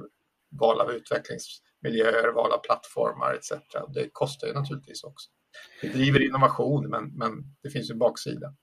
[0.60, 3.52] val av utvecklingsmiljöer, val av plattformar etc.
[3.94, 5.30] Det kostar ju naturligtvis också.
[5.82, 7.32] Det driver innovation, men, men
[7.64, 8.54] det finns ju baksida.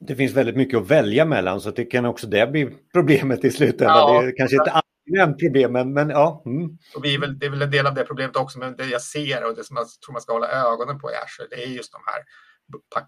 [0.00, 3.50] Det finns väldigt mycket att välja mellan så det kan också det bli problemet i
[3.50, 3.96] slutändan.
[3.96, 4.70] Ja, det är kanske inte
[5.20, 6.42] alltid problem, men, ja.
[6.46, 6.78] Mm.
[6.96, 8.86] Och vi är väl, det är väl en del av det problemet också, men det
[8.86, 11.64] jag ser och det som jag tror man ska hålla ögonen på i Azure, det
[11.64, 12.22] är just de här,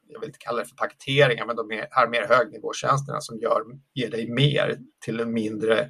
[0.09, 3.63] jag vill inte kalla det för paketeringar, men de här mer högnivåtjänsterna som gör,
[3.95, 5.89] ger dig mer till en mindre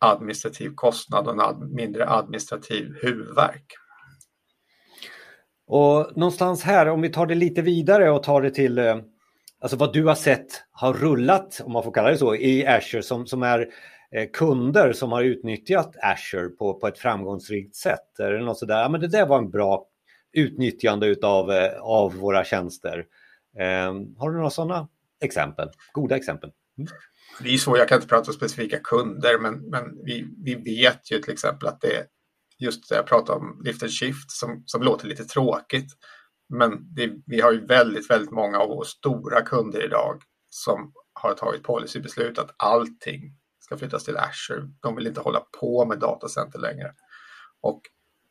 [0.00, 3.66] administrativ kostnad och en ad, mindre administrativ huvudvärk.
[5.66, 8.96] Och någonstans här, om vi tar det lite vidare och tar det till eh,
[9.60, 13.02] alltså vad du har sett har rullat, om man får kalla det så, i Azure
[13.02, 13.68] som, som är
[14.14, 18.18] Eh, kunder som har utnyttjat Azure på, på ett framgångsrikt sätt?
[18.18, 19.86] Är det något sådär, ja men det där var en bra
[20.32, 23.06] utnyttjande utav, eh, av våra tjänster.
[23.58, 24.88] Eh, har du några sådana
[25.20, 25.68] exempel?
[25.92, 26.50] Goda exempel?
[26.78, 26.90] Mm.
[27.42, 31.12] Det är så, jag kan inte prata om specifika kunder, men, men vi, vi vet
[31.12, 32.04] ju till exempel att det är
[32.58, 35.92] just det jag pratade om, lift and shift, som, som låter lite tråkigt.
[36.48, 41.34] Men det, vi har ju väldigt, väldigt många av våra stora kunder idag som har
[41.34, 43.37] tagit policybeslut att allting
[43.68, 44.68] ska flyttas till Azure.
[44.80, 46.94] De vill inte hålla på med datacenter längre.
[47.60, 47.82] Och,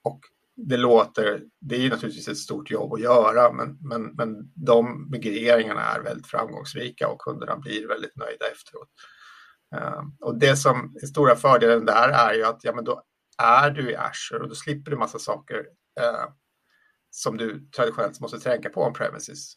[0.03, 0.19] och
[0.55, 5.81] det låter, det är naturligtvis ett stort jobb att göra, men, men, men de migreringarna
[5.81, 8.89] är väldigt framgångsrika och kunderna blir väldigt nöjda efteråt.
[9.75, 13.03] Ehm, och det som är stora fördelen där är ju att ja, men då
[13.37, 15.57] är du i Azure och då slipper du massa saker
[15.99, 16.29] eh,
[17.09, 19.53] som du traditionellt måste tänka på om premises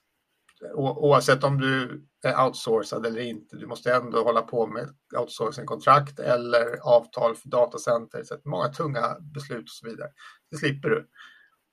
[0.74, 4.88] oavsett om du är outsourcad eller inte, du måste ändå hålla på med
[5.18, 10.08] outsourcingkontrakt eller avtal för datacenter, så många tunga beslut och så vidare.
[10.50, 11.08] Det slipper du.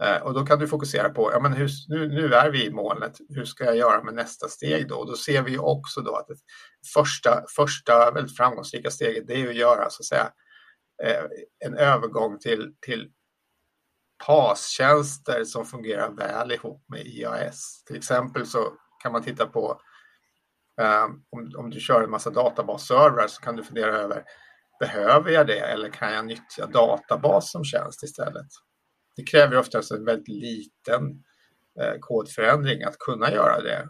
[0.04, 2.72] Eh, och då kan du fokusera på, ja men hur, nu, nu är vi i
[2.72, 4.96] molnet, hur ska jag göra med nästa steg då?
[4.96, 6.36] Och då ser vi också då att det
[6.94, 10.32] första, första väldigt framgångsrika steget, det är att göra så att säga
[11.04, 11.24] eh,
[11.66, 13.12] en övergång till, till
[14.26, 17.84] PAS-tjänster som fungerar väl ihop med IAS.
[17.86, 19.82] Till exempel så kan man titta på
[20.82, 24.24] um, om, om du kör en massa databasservrar så kan du fundera över
[24.80, 28.48] behöver jag det eller kan jag nyttja databas som tjänst istället?
[29.16, 31.24] Det kräver oftast en väldigt liten
[31.82, 33.90] eh, kodförändring att kunna göra det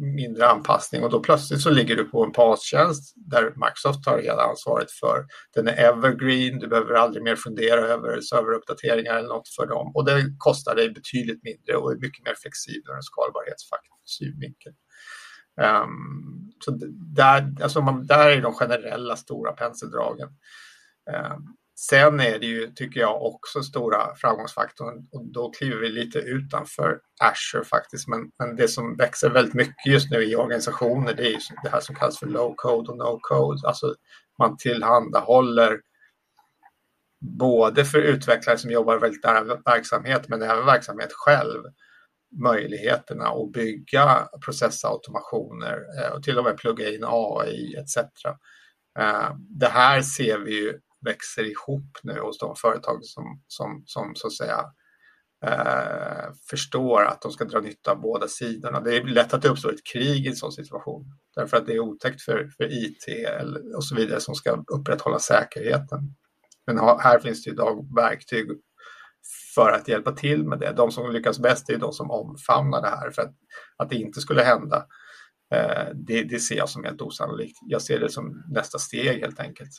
[0.00, 4.42] mindre anpassning och då plötsligt så ligger du på en PAS-tjänst där Microsoft tar hela
[4.42, 5.26] ansvaret för.
[5.54, 10.04] Den är evergreen, du behöver aldrig mer fundera över serveruppdateringar eller något för dem och
[10.04, 14.72] det kostar dig betydligt mindre och är mycket mer flexibel ur skalbarhetssynvinkel.
[15.60, 16.70] Um, ehm, så
[17.16, 20.28] där, alltså man, där är de generella stora penseldragen.
[21.34, 21.56] Um,
[21.88, 27.00] Sen är det ju, tycker jag, också stora framgångsfaktorn och då kliver vi lite utanför
[27.20, 28.08] Azure faktiskt.
[28.08, 31.68] Men, men det som växer väldigt mycket just nu i organisationer det är ju det
[31.68, 33.68] här som kallas för low code och no code.
[33.68, 33.94] Alltså
[34.38, 35.80] man tillhandahåller
[37.20, 41.62] både för utvecklare som jobbar väldigt nära verksamhet men även verksamhet själv
[42.42, 47.96] möjligheterna att bygga processautomationer eh, och till och med plugga in AI etc.
[48.98, 54.14] Eh, det här ser vi ju växer ihop nu hos de företag som, som, som
[54.14, 54.64] så att säga
[55.46, 58.80] eh, förstår att de ska dra nytta av båda sidorna.
[58.80, 61.04] Det är lätt att det uppstår ett krig i en sån situation
[61.36, 63.04] därför att det är otäckt för, för IT
[63.76, 66.00] och så vidare som ska upprätthålla säkerheten.
[66.66, 68.50] Men här finns det idag verktyg
[69.54, 70.72] för att hjälpa till med det.
[70.76, 73.34] De som lyckas bäst är de som omfamnar det här för att,
[73.76, 74.86] att det inte skulle hända.
[75.54, 77.58] Eh, det, det ser jag som helt osannolikt.
[77.60, 79.70] Jag ser det som nästa steg helt enkelt.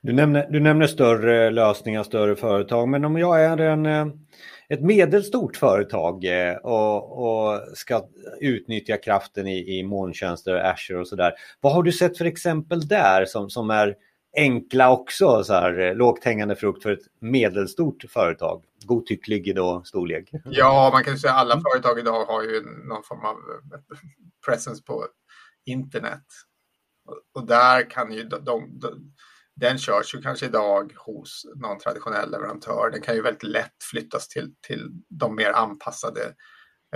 [0.00, 4.06] Du nämner, du nämner större lösningar, större företag, men om jag är en, eh,
[4.68, 8.04] ett medelstort företag eh, och, och ska
[8.40, 11.32] utnyttja kraften i, i molntjänster, Azure och sådär.
[11.60, 13.96] Vad har du sett för exempel där som, som är
[14.36, 18.62] enkla också, så här, eh, lågt hängande frukt för ett medelstort företag?
[18.84, 20.30] Godtycklig då storlek.
[20.44, 23.36] Ja, man kan säga att alla företag idag har ju någon form av
[24.46, 25.06] presence på
[25.64, 26.24] internet.
[27.34, 29.12] Och där kan ju de, de, de
[29.60, 32.90] den körs ju kanske idag hos någon traditionell leverantör.
[32.90, 36.34] Den kan ju väldigt lätt flyttas till, till de mer anpassade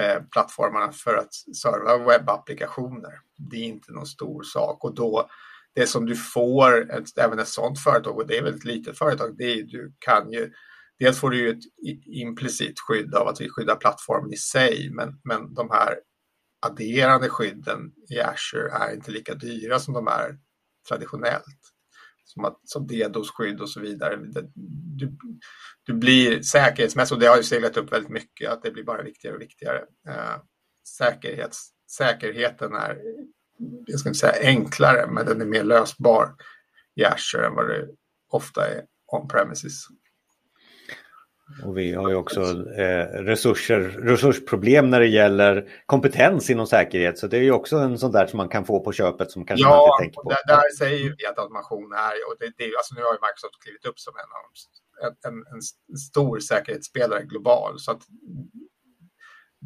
[0.00, 3.12] eh, plattformarna för att serva webbapplikationer.
[3.50, 5.28] Det är inte någon stor sak och då
[5.74, 8.98] det som du får, ett, även ett sådant företag, och det är väl ett litet
[8.98, 10.52] företag, det är du kan ju
[10.98, 11.64] Dels får du ju ett
[12.06, 15.94] implicit skydd av att vi skyddar plattformen i sig, men, men de här
[16.66, 20.38] adderande skydden i Azure är inte lika dyra som de är
[20.88, 21.73] traditionellt
[22.24, 24.18] som, att, som DDoS-skydd och så vidare.
[24.96, 25.16] Du,
[25.82, 29.02] du blir säkerhetsmässigt, och det har ju seglat upp väldigt mycket, att det blir bara
[29.02, 29.78] viktigare och viktigare.
[30.08, 30.36] Eh,
[30.98, 32.98] säkerhets, säkerheten är,
[33.86, 36.34] jag ska inte säga enklare, men den är mer lösbar
[36.94, 37.88] i Azure än vad det
[38.30, 39.86] ofta är on-premises.
[41.62, 42.40] Och vi har ju också
[42.76, 47.18] eh, resurser, resursproblem när det gäller kompetens inom säkerhet.
[47.18, 49.46] Så det är ju också en sån där som man kan få på köpet som
[49.46, 50.32] kanske ja, man inte tänker på.
[50.32, 53.18] Ja, där, där säger vi att automation är, och det, det, alltså nu har ju
[53.28, 54.30] Microsoft klivit upp som en,
[55.06, 57.78] en, en, en stor säkerhetsspelare global.
[57.78, 58.02] Så att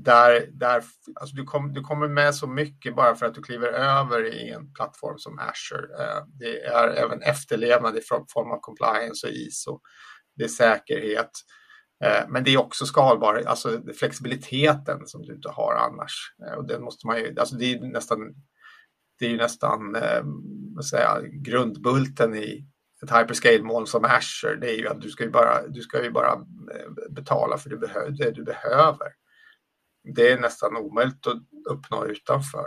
[0.04, 0.82] där, där,
[1.20, 4.50] alltså du, kom, du kommer med så mycket bara för att du kliver över i
[4.50, 6.04] en plattform som Azure.
[6.04, 8.00] Eh, det är även efterlevnad i
[8.32, 9.80] form av compliance och ISO.
[10.36, 11.30] Det är säkerhet.
[12.04, 16.34] Eh, men det är också skalbar, alltså flexibiliteten som du inte har annars.
[16.46, 18.34] Eh, och den måste man ju, alltså det är nästan
[19.18, 20.22] det är ju nästan eh,
[20.74, 22.66] vad säga, grundbulten i
[23.02, 24.56] ett hyperscale-moln som Azure.
[24.60, 26.44] Det är ju att du ska ju bara, du ska ju bara
[27.10, 29.08] betala för det, det du behöver.
[30.14, 32.66] Det är nästan omöjligt att uppnå utanför.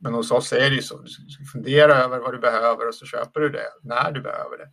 [0.00, 0.98] Men hos oss är det ju så.
[0.98, 4.58] Du ska fundera över vad du behöver och så köper du det när du behöver
[4.58, 4.70] det.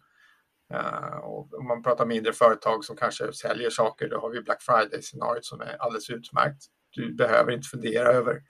[0.75, 4.61] Uh, och om man pratar mindre företag som kanske säljer saker, då har vi Black
[4.61, 6.63] Friday-scenariot som är alldeles utmärkt.
[6.91, 8.41] Du behöver inte fundera över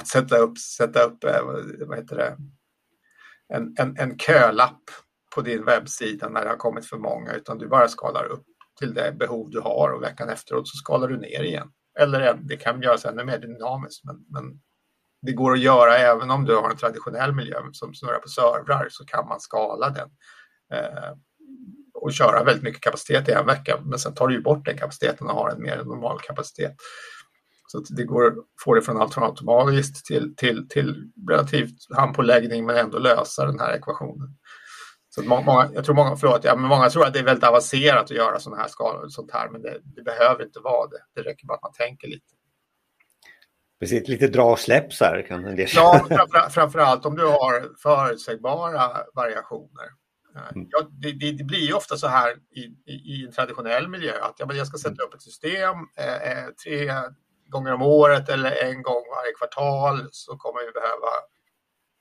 [0.00, 1.42] att sätta upp, sätta upp eh,
[1.86, 2.36] vad heter det,
[3.54, 4.82] en, en, en kölapp
[5.34, 8.44] på din webbsida när det har kommit för många, utan du bara skalar upp
[8.78, 11.72] till det behov du har och veckan efteråt så skalar du ner igen.
[11.98, 14.60] Eller eh, det kan göras ännu mer dynamiskt, men, men
[15.22, 18.86] det går att göra även om du har en traditionell miljö som snurrar på servrar
[18.90, 20.10] så kan man skala den
[20.72, 21.12] eh,
[22.02, 23.80] och köra väldigt mycket kapacitet i en vecka.
[23.84, 26.74] Men sen tar du ju bort den kapaciteten och har en mer normal kapacitet.
[27.66, 28.34] Så det går
[28.64, 33.60] få det från allt från automatiskt till, till, till relativt handpåläggning men ändå lösa den
[33.60, 34.36] här ekvationen.
[35.08, 38.04] Så många, jag tror många, förlåt, ja, men många tror att det är väldigt avancerat
[38.04, 40.98] att göra sådana här skalor, sånt här, men det, det, behöver inte vara det.
[41.14, 42.34] Det räcker bara att man tänker lite.
[43.80, 47.68] Precis, lite dra och släpp så här kan det Ja, framför, framförallt om du har
[47.82, 49.86] förutsägbara variationer.
[50.36, 50.68] Mm.
[50.70, 54.34] Ja, det, det, det, blir ju ofta så här i, i, en traditionell miljö att
[54.38, 56.92] ja, men jag ska sätta upp ett system eh, eh, tre
[57.48, 61.08] gånger om året eller en gång varje kvartal så kommer vi behöva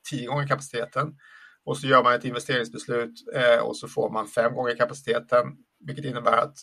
[0.09, 1.15] tio gånger kapaciteten.
[1.63, 5.45] Och så gör man ett investeringsbeslut eh, och så får man fem gånger kapaciteten,
[5.79, 6.55] vilket innebär att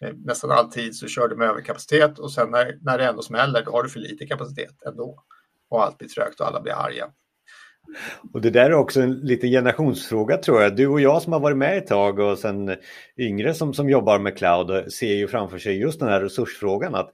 [0.00, 3.64] eh, nästan alltid så kör du med överkapacitet och sen när, när det ändå smäller,
[3.64, 5.24] då har du för lite kapacitet ändå.
[5.68, 7.10] Och allt blir trögt och alla blir arga.
[8.32, 10.76] Och det där är också en liten generationsfråga tror jag.
[10.76, 12.76] Du och jag som har varit med ett tag och sen
[13.18, 17.08] yngre som, som jobbar med cloud ser ju framför sig just den här resursfrågan att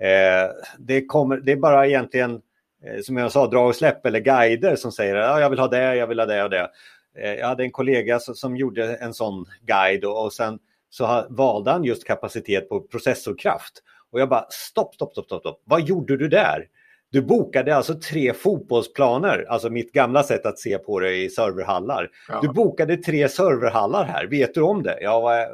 [0.00, 2.40] eh, det, kommer, det är bara egentligen
[2.86, 5.58] Eh, som jag sa, dra och släpp eller guider som säger att ah, jag vill
[5.58, 6.70] ha det, jag vill ha det och det.
[7.18, 10.58] Eh, jag hade en kollega som gjorde en sån guide och, sen
[10.90, 13.82] så valde han just kapacitet på processorkraft.
[14.10, 15.62] Och jag bara stopp, stopp, stopp, stopp, stopp.
[15.64, 16.66] vad gjorde du där?
[17.12, 22.10] Du bokade alltså tre fotbollsplaner, alltså mitt gamla sätt att se på det i serverhallar.
[22.28, 22.40] Ja.
[22.40, 24.98] Du bokade tre serverhallar här, vet du om det?
[25.00, 25.46] Ja,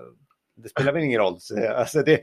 [0.57, 1.39] det spelar väl ingen roll.
[1.75, 2.23] Alltså det,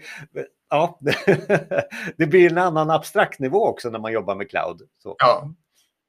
[0.70, 1.00] ja,
[2.18, 4.82] det blir en annan abstrakt nivå också när man jobbar med cloud.
[4.98, 5.16] Så.
[5.20, 5.54] Ja,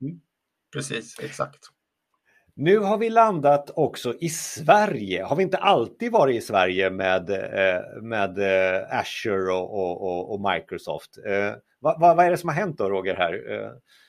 [0.01, 0.21] mm.
[0.73, 1.59] precis, exakt.
[2.59, 5.25] Nu har vi landat också i Sverige.
[5.25, 10.53] Har vi inte alltid varit i Sverige med, eh, med eh, Azure och, och, och
[10.53, 11.19] Microsoft?
[11.27, 13.15] Eh, vad, vad, är det som har hänt då, Roger?
[13.15, 13.33] här?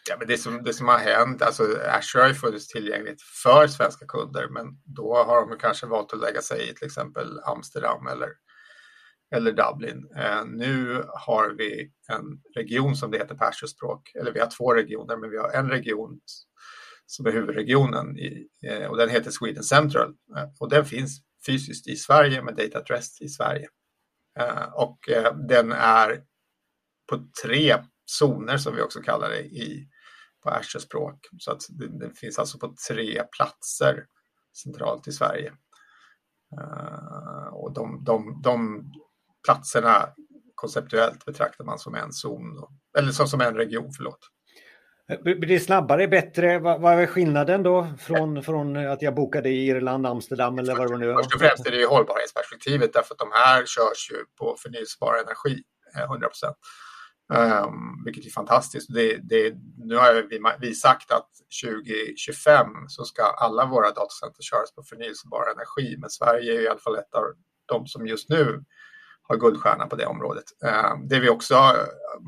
[0.09, 3.67] Ja, men det, som, det som har hänt, alltså Azure har ju funnits tillgängligt för
[3.67, 8.07] svenska kunder, men då har de kanske valt att lägga sig i till exempel Amsterdam
[8.07, 8.29] eller
[9.35, 10.09] eller Dublin.
[10.15, 14.73] Eh, nu har vi en region som det heter på Azure-språk, eller vi har två
[14.73, 16.19] regioner, men vi har en region
[17.07, 21.87] som är huvudregionen i, eh, och den heter Sweden Central eh, och den finns fysiskt
[21.87, 23.69] i Sverige med data at rest i Sverige.
[24.39, 24.99] Eh, och
[25.47, 26.23] den är
[27.09, 29.87] på tre zoner som vi också kallar det i,
[30.43, 31.27] på Azure-språk.
[31.39, 34.05] Så att den, finns alltså på tre platser
[34.63, 35.53] centralt i Sverige.
[37.51, 38.83] Och de, de, de
[39.45, 40.09] platserna
[40.55, 42.43] konceptuellt betraktar man som en zon,
[42.97, 44.19] eller som, som en region, förlåt.
[45.09, 46.59] Eh, blir det snabbare, bättre?
[46.59, 50.91] Vad, vad är skillnaden då från, från att jag bokade i Irland, Amsterdam eller vad
[50.91, 51.15] det nu är?
[51.15, 55.13] Först och främst är det ju hållbarhetsperspektivet därför att de här körs ju på förnyelsebar
[55.13, 55.63] energi,
[55.95, 56.57] eh, 100 procent.
[57.33, 58.93] Um, vilket är fantastiskt.
[58.93, 61.29] Det, det, nu har vi, vi sagt att
[61.63, 66.79] 2025 så ska alla våra datacenter köras på förnyelsebar energi, men Sverige är i alla
[66.79, 67.23] fall ett av
[67.65, 68.63] de som just nu
[69.21, 70.43] har guldstjärna på det området.
[70.93, 71.55] Um, det vi också,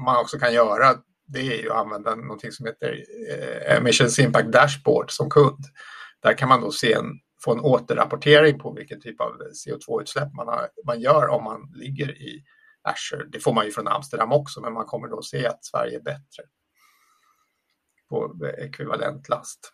[0.06, 0.96] man också kan göra
[1.30, 5.66] det är ju att använda någonting som heter eh, Emissions Impact Dashboard som kund.
[6.22, 10.48] Där kan man då se en, få en återrapportering på vilken typ av CO2-utsläpp man,
[10.48, 12.44] har, man gör om man ligger i
[12.82, 13.26] Azure.
[13.32, 16.04] Det får man ju från Amsterdam också, men man kommer då se att Sverige är
[16.04, 16.44] bättre
[18.10, 19.74] på ekvivalent last.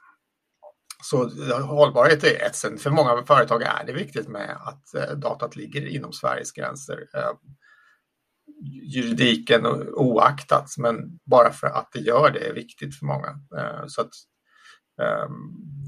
[1.03, 1.29] Så
[1.59, 2.81] hållbarhet är ett sätt.
[2.81, 7.07] För många företag är det viktigt med att eh, datat ligger inom Sveriges gränser.
[7.13, 7.31] Eh,
[8.95, 13.27] juridiken oaktat, men bara för att det gör det är viktigt för många.
[13.57, 14.11] Eh, så att
[15.01, 15.33] ehm,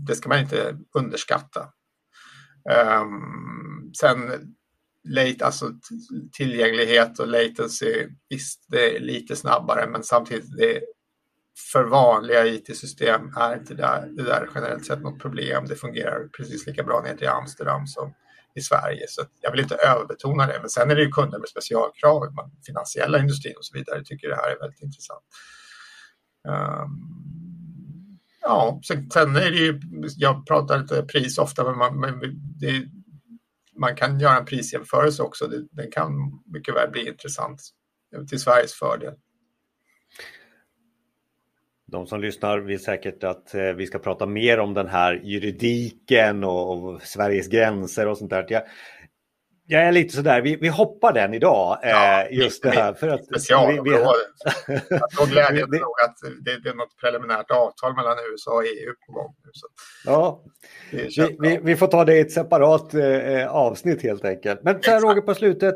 [0.07, 1.69] det ska man inte underskatta.
[2.69, 4.17] Ehm, sen
[5.09, 5.71] late, alltså
[6.37, 10.81] tillgänglighet och latency, visst det är lite snabbare men samtidigt det
[11.71, 15.65] för vanliga IT-system är inte det, det där generellt sett något problem.
[15.67, 18.13] Det fungerar precis lika bra nere i Amsterdam som
[18.57, 19.05] i Sverige.
[19.09, 20.59] Så jag vill inte överbetona det.
[20.59, 22.23] Men sen är det ju kunder med specialkrav,
[22.65, 25.23] finansiella industrin och så vidare tycker det här är väldigt intressant.
[26.47, 27.27] Um,
[28.47, 29.79] Ja, sen, sen, är det ju,
[30.17, 32.19] jag pratar lite pris ofta, men man, men
[32.59, 32.85] det,
[33.79, 35.47] man kan göra en prisjämförelse också.
[35.47, 36.11] Det, den kan
[36.45, 37.61] mycket väl bli intressant
[38.29, 39.13] till Sveriges fördel.
[41.91, 46.43] De som lyssnar vill säkert att eh, vi ska prata mer om den här juridiken
[46.43, 48.45] och, och Sveriges gränser och sånt där.
[48.49, 48.63] Jag,
[49.69, 51.79] jag är lite sådär, vi, vi hoppar den idag.
[51.81, 52.93] Ja, eh, just det här.
[52.93, 56.15] För att vi, vi, jag glädjen nog att
[56.45, 59.35] det, det, är något preliminärt avtal mellan USA och EU på gång.
[59.51, 59.67] Så.
[60.05, 60.43] Ja,
[60.91, 64.63] vi, vi, vi, får ta det i ett separat eh, avsnitt helt enkelt.
[64.63, 65.75] Men så här, Roger på slutet.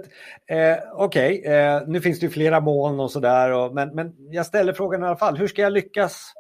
[0.50, 3.74] Eh, Okej, okay, eh, nu finns det ju flera moln och sådär.
[3.74, 5.38] Men, men jag ställer frågan i alla fall.
[5.38, 6.34] Hur ska jag lyckas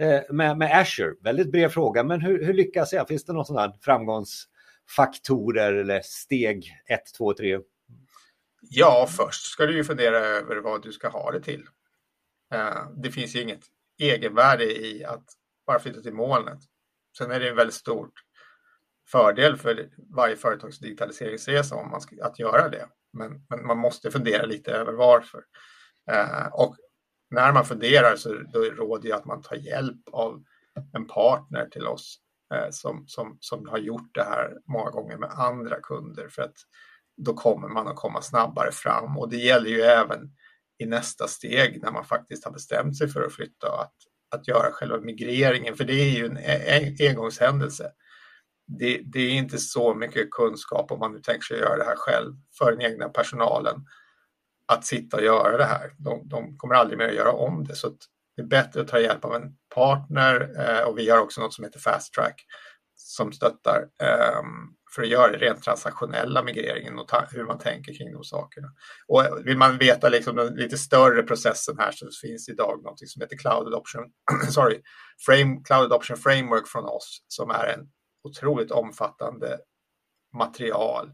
[0.00, 1.14] eh, med, med Azure?
[1.24, 3.08] Väldigt bred fråga, men hur, hur lyckas jag?
[3.08, 4.46] Finns det någon sån här framgångs
[4.96, 7.58] faktorer eller steg 1, 2, 3?
[8.60, 11.66] Ja, först ska du ju fundera över vad du ska ha det till.
[12.54, 13.64] Eh, det finns ju inget
[13.98, 15.24] egenvärde i att
[15.66, 16.58] bara flytta till molnet.
[17.18, 18.10] Sen är det en väldigt stor
[19.08, 22.88] fördel för varje företags digitaliseringsresa om man ska, att göra det.
[23.12, 25.44] Men, men, man måste fundera lite över varför.
[26.10, 26.76] Eh, och
[27.30, 30.44] när man funderar så då råder jag att man tar hjälp av
[30.92, 32.20] en partner till oss
[32.54, 36.56] Eh, som, som, som har gjort det här många gånger med andra kunder för att
[37.16, 40.30] då kommer man att komma snabbare fram och det gäller ju även
[40.78, 43.94] i nästa steg när man faktiskt har bestämt sig för att flytta och att,
[44.30, 47.92] att göra själva migreringen för det är ju en engångshändelse.
[48.66, 51.96] Det, det, är inte så mycket kunskap om man nu tänker sig göra det här
[51.96, 53.86] själv för den egna personalen
[54.66, 55.94] att sitta och göra det här.
[55.98, 57.88] De, de kommer aldrig mer att göra om det så
[58.36, 61.54] det är bättre att ta hjälp av en partner eh, och vi har också något
[61.54, 62.44] som heter Fast Track
[62.94, 64.42] som stöttar eh,
[64.94, 68.68] för att göra det rent transaktionella migreringen och hur man tänker kring de sakerna.
[69.08, 73.22] Och vill man veta liksom den lite större processen här så finns idag något som
[73.22, 74.04] heter Cloud Adoption,
[74.50, 74.80] sorry,
[75.26, 77.88] Frame, Cloud Adoption Framework från oss som är en
[78.24, 79.58] otroligt omfattande
[80.38, 81.12] material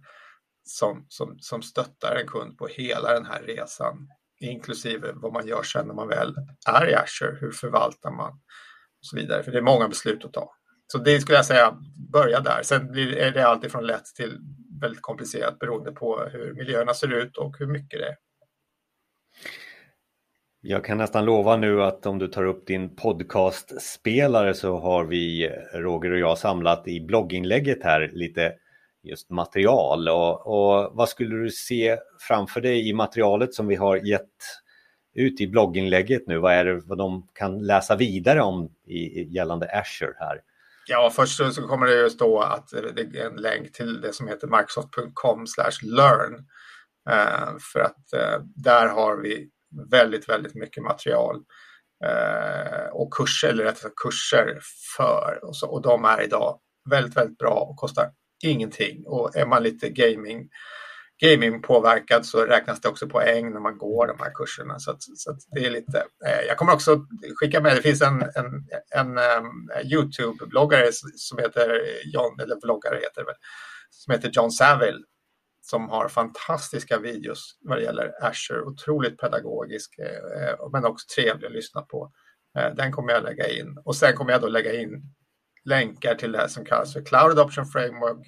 [0.65, 4.09] som, som, som stöttar en kund på hela den här resan
[4.47, 6.35] inklusive vad man gör sen när man väl
[6.67, 7.37] är i Azure.
[7.41, 9.43] Hur förvaltar man och så vidare.
[9.43, 10.53] För det är många beslut att ta.
[10.87, 11.77] Så det skulle jag säga,
[12.13, 12.61] börja där.
[12.63, 14.39] Sen är det alltifrån lätt till
[14.81, 18.17] väldigt komplicerat beroende på hur miljöerna ser ut och hur mycket det är.
[20.61, 25.47] Jag kan nästan lova nu att om du tar upp din podcastspelare så har vi,
[25.47, 28.55] eh, Roger och jag, samlat i blogginlägget här lite
[29.03, 33.97] just material och, och, vad skulle du se framför dig i materialet som vi har
[33.97, 34.31] gett
[35.15, 36.39] ut i blogginlägget nu?
[36.39, 40.41] Vad är det vad de kan läsa vidare om i, gällande Azure här?
[40.87, 44.29] Ja, först så kommer det ju stå att det är en länk till det som
[44.29, 45.47] heter microsoft.com
[45.83, 46.47] learn.
[47.11, 49.51] Eh, för att eh, där har vi
[49.91, 51.37] väldigt, väldigt mycket material
[52.05, 54.59] eh, och kurser, eller rättare sagt kurser
[54.97, 55.41] för.
[55.43, 56.59] Och, så, och de är idag
[56.91, 58.11] väldigt, väldigt bra och kostar
[58.45, 59.07] ingenting.
[59.07, 60.49] Och är man lite gaming,
[61.23, 64.79] gaming påverkad så räknas det också poäng när man går de här kurserna.
[64.79, 67.07] Så, att, så att det är lite, eh, jag kommer också
[67.41, 71.81] skicka med, det finns en, en, en um, Youtube-bloggare som heter
[72.15, 73.37] John, eller vloggare heter det väl,
[73.91, 75.03] som heter John Saville
[75.63, 81.47] som har fantastiska videos vad det gäller Azure, otroligt pedagogisk eh, eh men också trevlig
[81.47, 82.13] att lyssna på.
[82.59, 85.03] Eh, den kommer jag lägga in och sen kommer jag då lägga in
[85.65, 88.27] länkar till det här som kallas för Cloud Adoption Framework,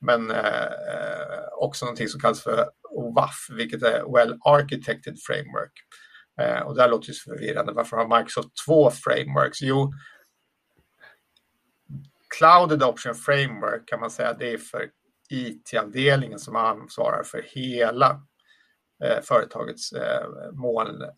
[0.00, 2.70] men eh, också någonting som kallas för
[3.14, 5.72] WAF, vilket är Well Architected Framework.
[6.40, 7.72] Eh, och det här låter ju förvirrande.
[7.72, 9.62] Varför har Microsoft två frameworks?
[9.62, 9.92] Jo,
[12.38, 14.90] Cloud Adoption Framework kan man säga det är för
[15.30, 18.22] IT-avdelningen som ansvarar för hela
[19.04, 21.08] eh, företagets eh, moln, eh,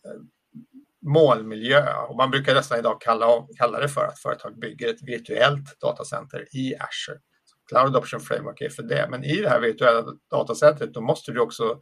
[1.02, 1.94] molnmiljö.
[2.08, 6.56] Och man brukar nästan idag kalla, kalla det för att företag bygger ett virtuellt datacenter
[6.56, 7.20] i Azure.
[7.44, 9.06] Så Cloud Adoption Framework är för det.
[9.10, 11.80] Men i det här virtuella datacentret då måste du också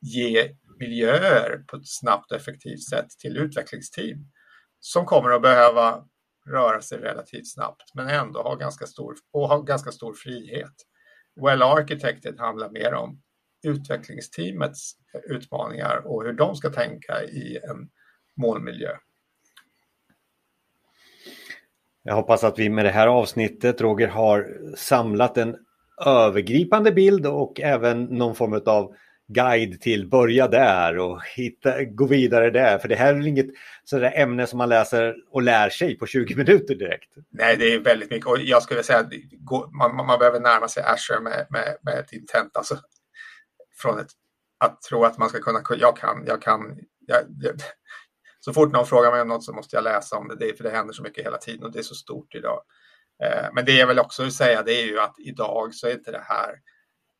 [0.00, 4.18] ge miljöer på ett snabbt och effektivt sätt till utvecklingsteam
[4.80, 6.04] som kommer att behöva
[6.50, 10.74] röra sig relativt snabbt men ändå ha ganska stor, och ha ganska stor frihet.
[11.44, 13.22] Well Architected handlar mer om
[13.66, 14.92] utvecklingsteamets
[15.30, 17.88] utmaningar och hur de ska tänka i en
[18.36, 18.90] målmiljö.
[22.02, 25.56] Jag hoppas att vi med det här avsnittet, Roger, har samlat en
[26.06, 28.94] övergripande bild och även någon form av
[29.28, 32.78] guide till börja där och hitta, gå vidare där.
[32.78, 33.46] För det här är inget
[33.84, 37.08] sådär ämne som man läser och lär sig på 20 minuter direkt.
[37.30, 39.12] Nej, det är väldigt mycket och jag skulle säga att
[39.72, 42.56] man, man behöver närma sig Azure med, med, med ett intent.
[42.56, 42.78] Alltså,
[43.76, 44.10] från ett,
[44.58, 46.60] att tro att man ska kunna, jag kan, jag kan,
[47.06, 47.24] jag,
[48.44, 50.54] så fort någon frågar mig om något så måste jag läsa om det, det är
[50.54, 52.62] för det händer så mycket hela tiden och det är så stort idag.
[53.22, 56.12] Eh, men det jag vill också säga det är ju att idag så är inte
[56.12, 56.54] det här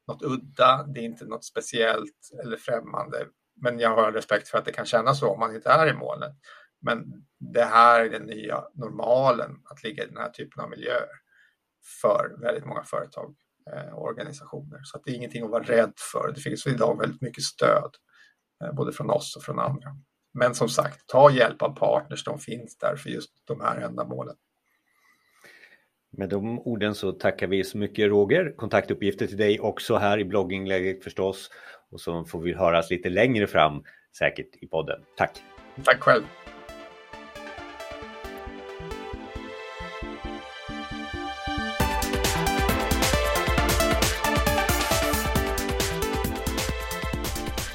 [0.09, 3.27] något udda, det är inte något speciellt eller främmande.
[3.61, 5.93] Men jag har respekt för att det kan kännas så om man inte är i
[5.93, 6.33] molnet.
[6.81, 7.05] Men
[7.55, 11.09] det här är den nya normalen, att ligga i den här typen av miljöer
[12.03, 13.35] för väldigt många företag
[13.73, 14.81] eh, och organisationer.
[14.83, 16.33] Så att det är ingenting att vara rädd för.
[16.35, 17.91] Det finns idag väldigt mycket stöd,
[18.65, 19.97] eh, både från oss och från andra.
[20.35, 24.37] Men som sagt, ta hjälp av partners, de finns där för just de här ändamålen.
[26.17, 28.55] Med de orden så tackar vi så mycket Roger.
[28.57, 31.51] Kontaktuppgifter till dig också här i blogginlägget förstås.
[31.91, 33.83] Och så får vi höras lite längre fram
[34.19, 35.01] säkert i podden.
[35.17, 35.43] Tack!
[35.85, 36.23] Tack själv!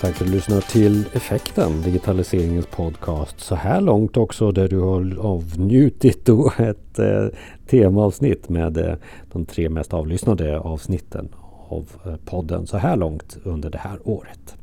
[0.08, 3.40] Tack för att du lyssnar till Effekten, digitaliseringens podcast.
[3.40, 7.26] Så här långt också där du har avnjutit då ett eh,
[7.70, 8.94] temaavsnitt med eh,
[9.32, 11.30] de tre mest avlyssnade avsnitten
[11.70, 14.56] av eh, podden så här långt under det här året.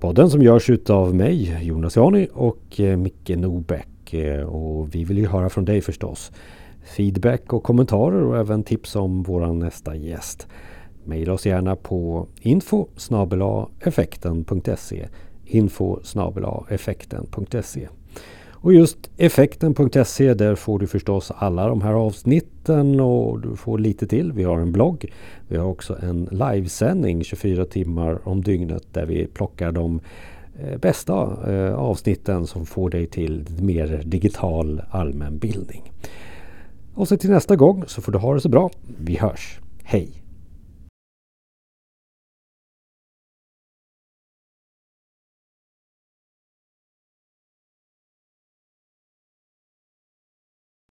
[0.00, 4.14] Podden som görs av mig, Jonas Jani och eh, Micke Nobäck.
[4.14, 6.32] Eh, och vi vill ju höra från dig förstås.
[6.96, 10.48] Feedback och kommentarer och även tips om våran nästa gäst
[11.04, 12.86] mejla oss gärna på info
[13.80, 15.08] effekten.se
[15.44, 15.98] info
[16.68, 17.88] effekten.se
[18.62, 24.06] och just effekten.se där får du förstås alla de här avsnitten och du får lite
[24.06, 24.32] till.
[24.32, 25.12] Vi har en blogg.
[25.48, 30.00] Vi har också en livesändning 24 timmar om dygnet där vi plockar de
[30.58, 35.92] eh, bästa eh, avsnitten som får dig till mer digital allmänbildning.
[36.94, 38.70] Och så till nästa gång så får du ha det så bra.
[38.98, 39.60] Vi hörs.
[39.82, 40.21] Hej!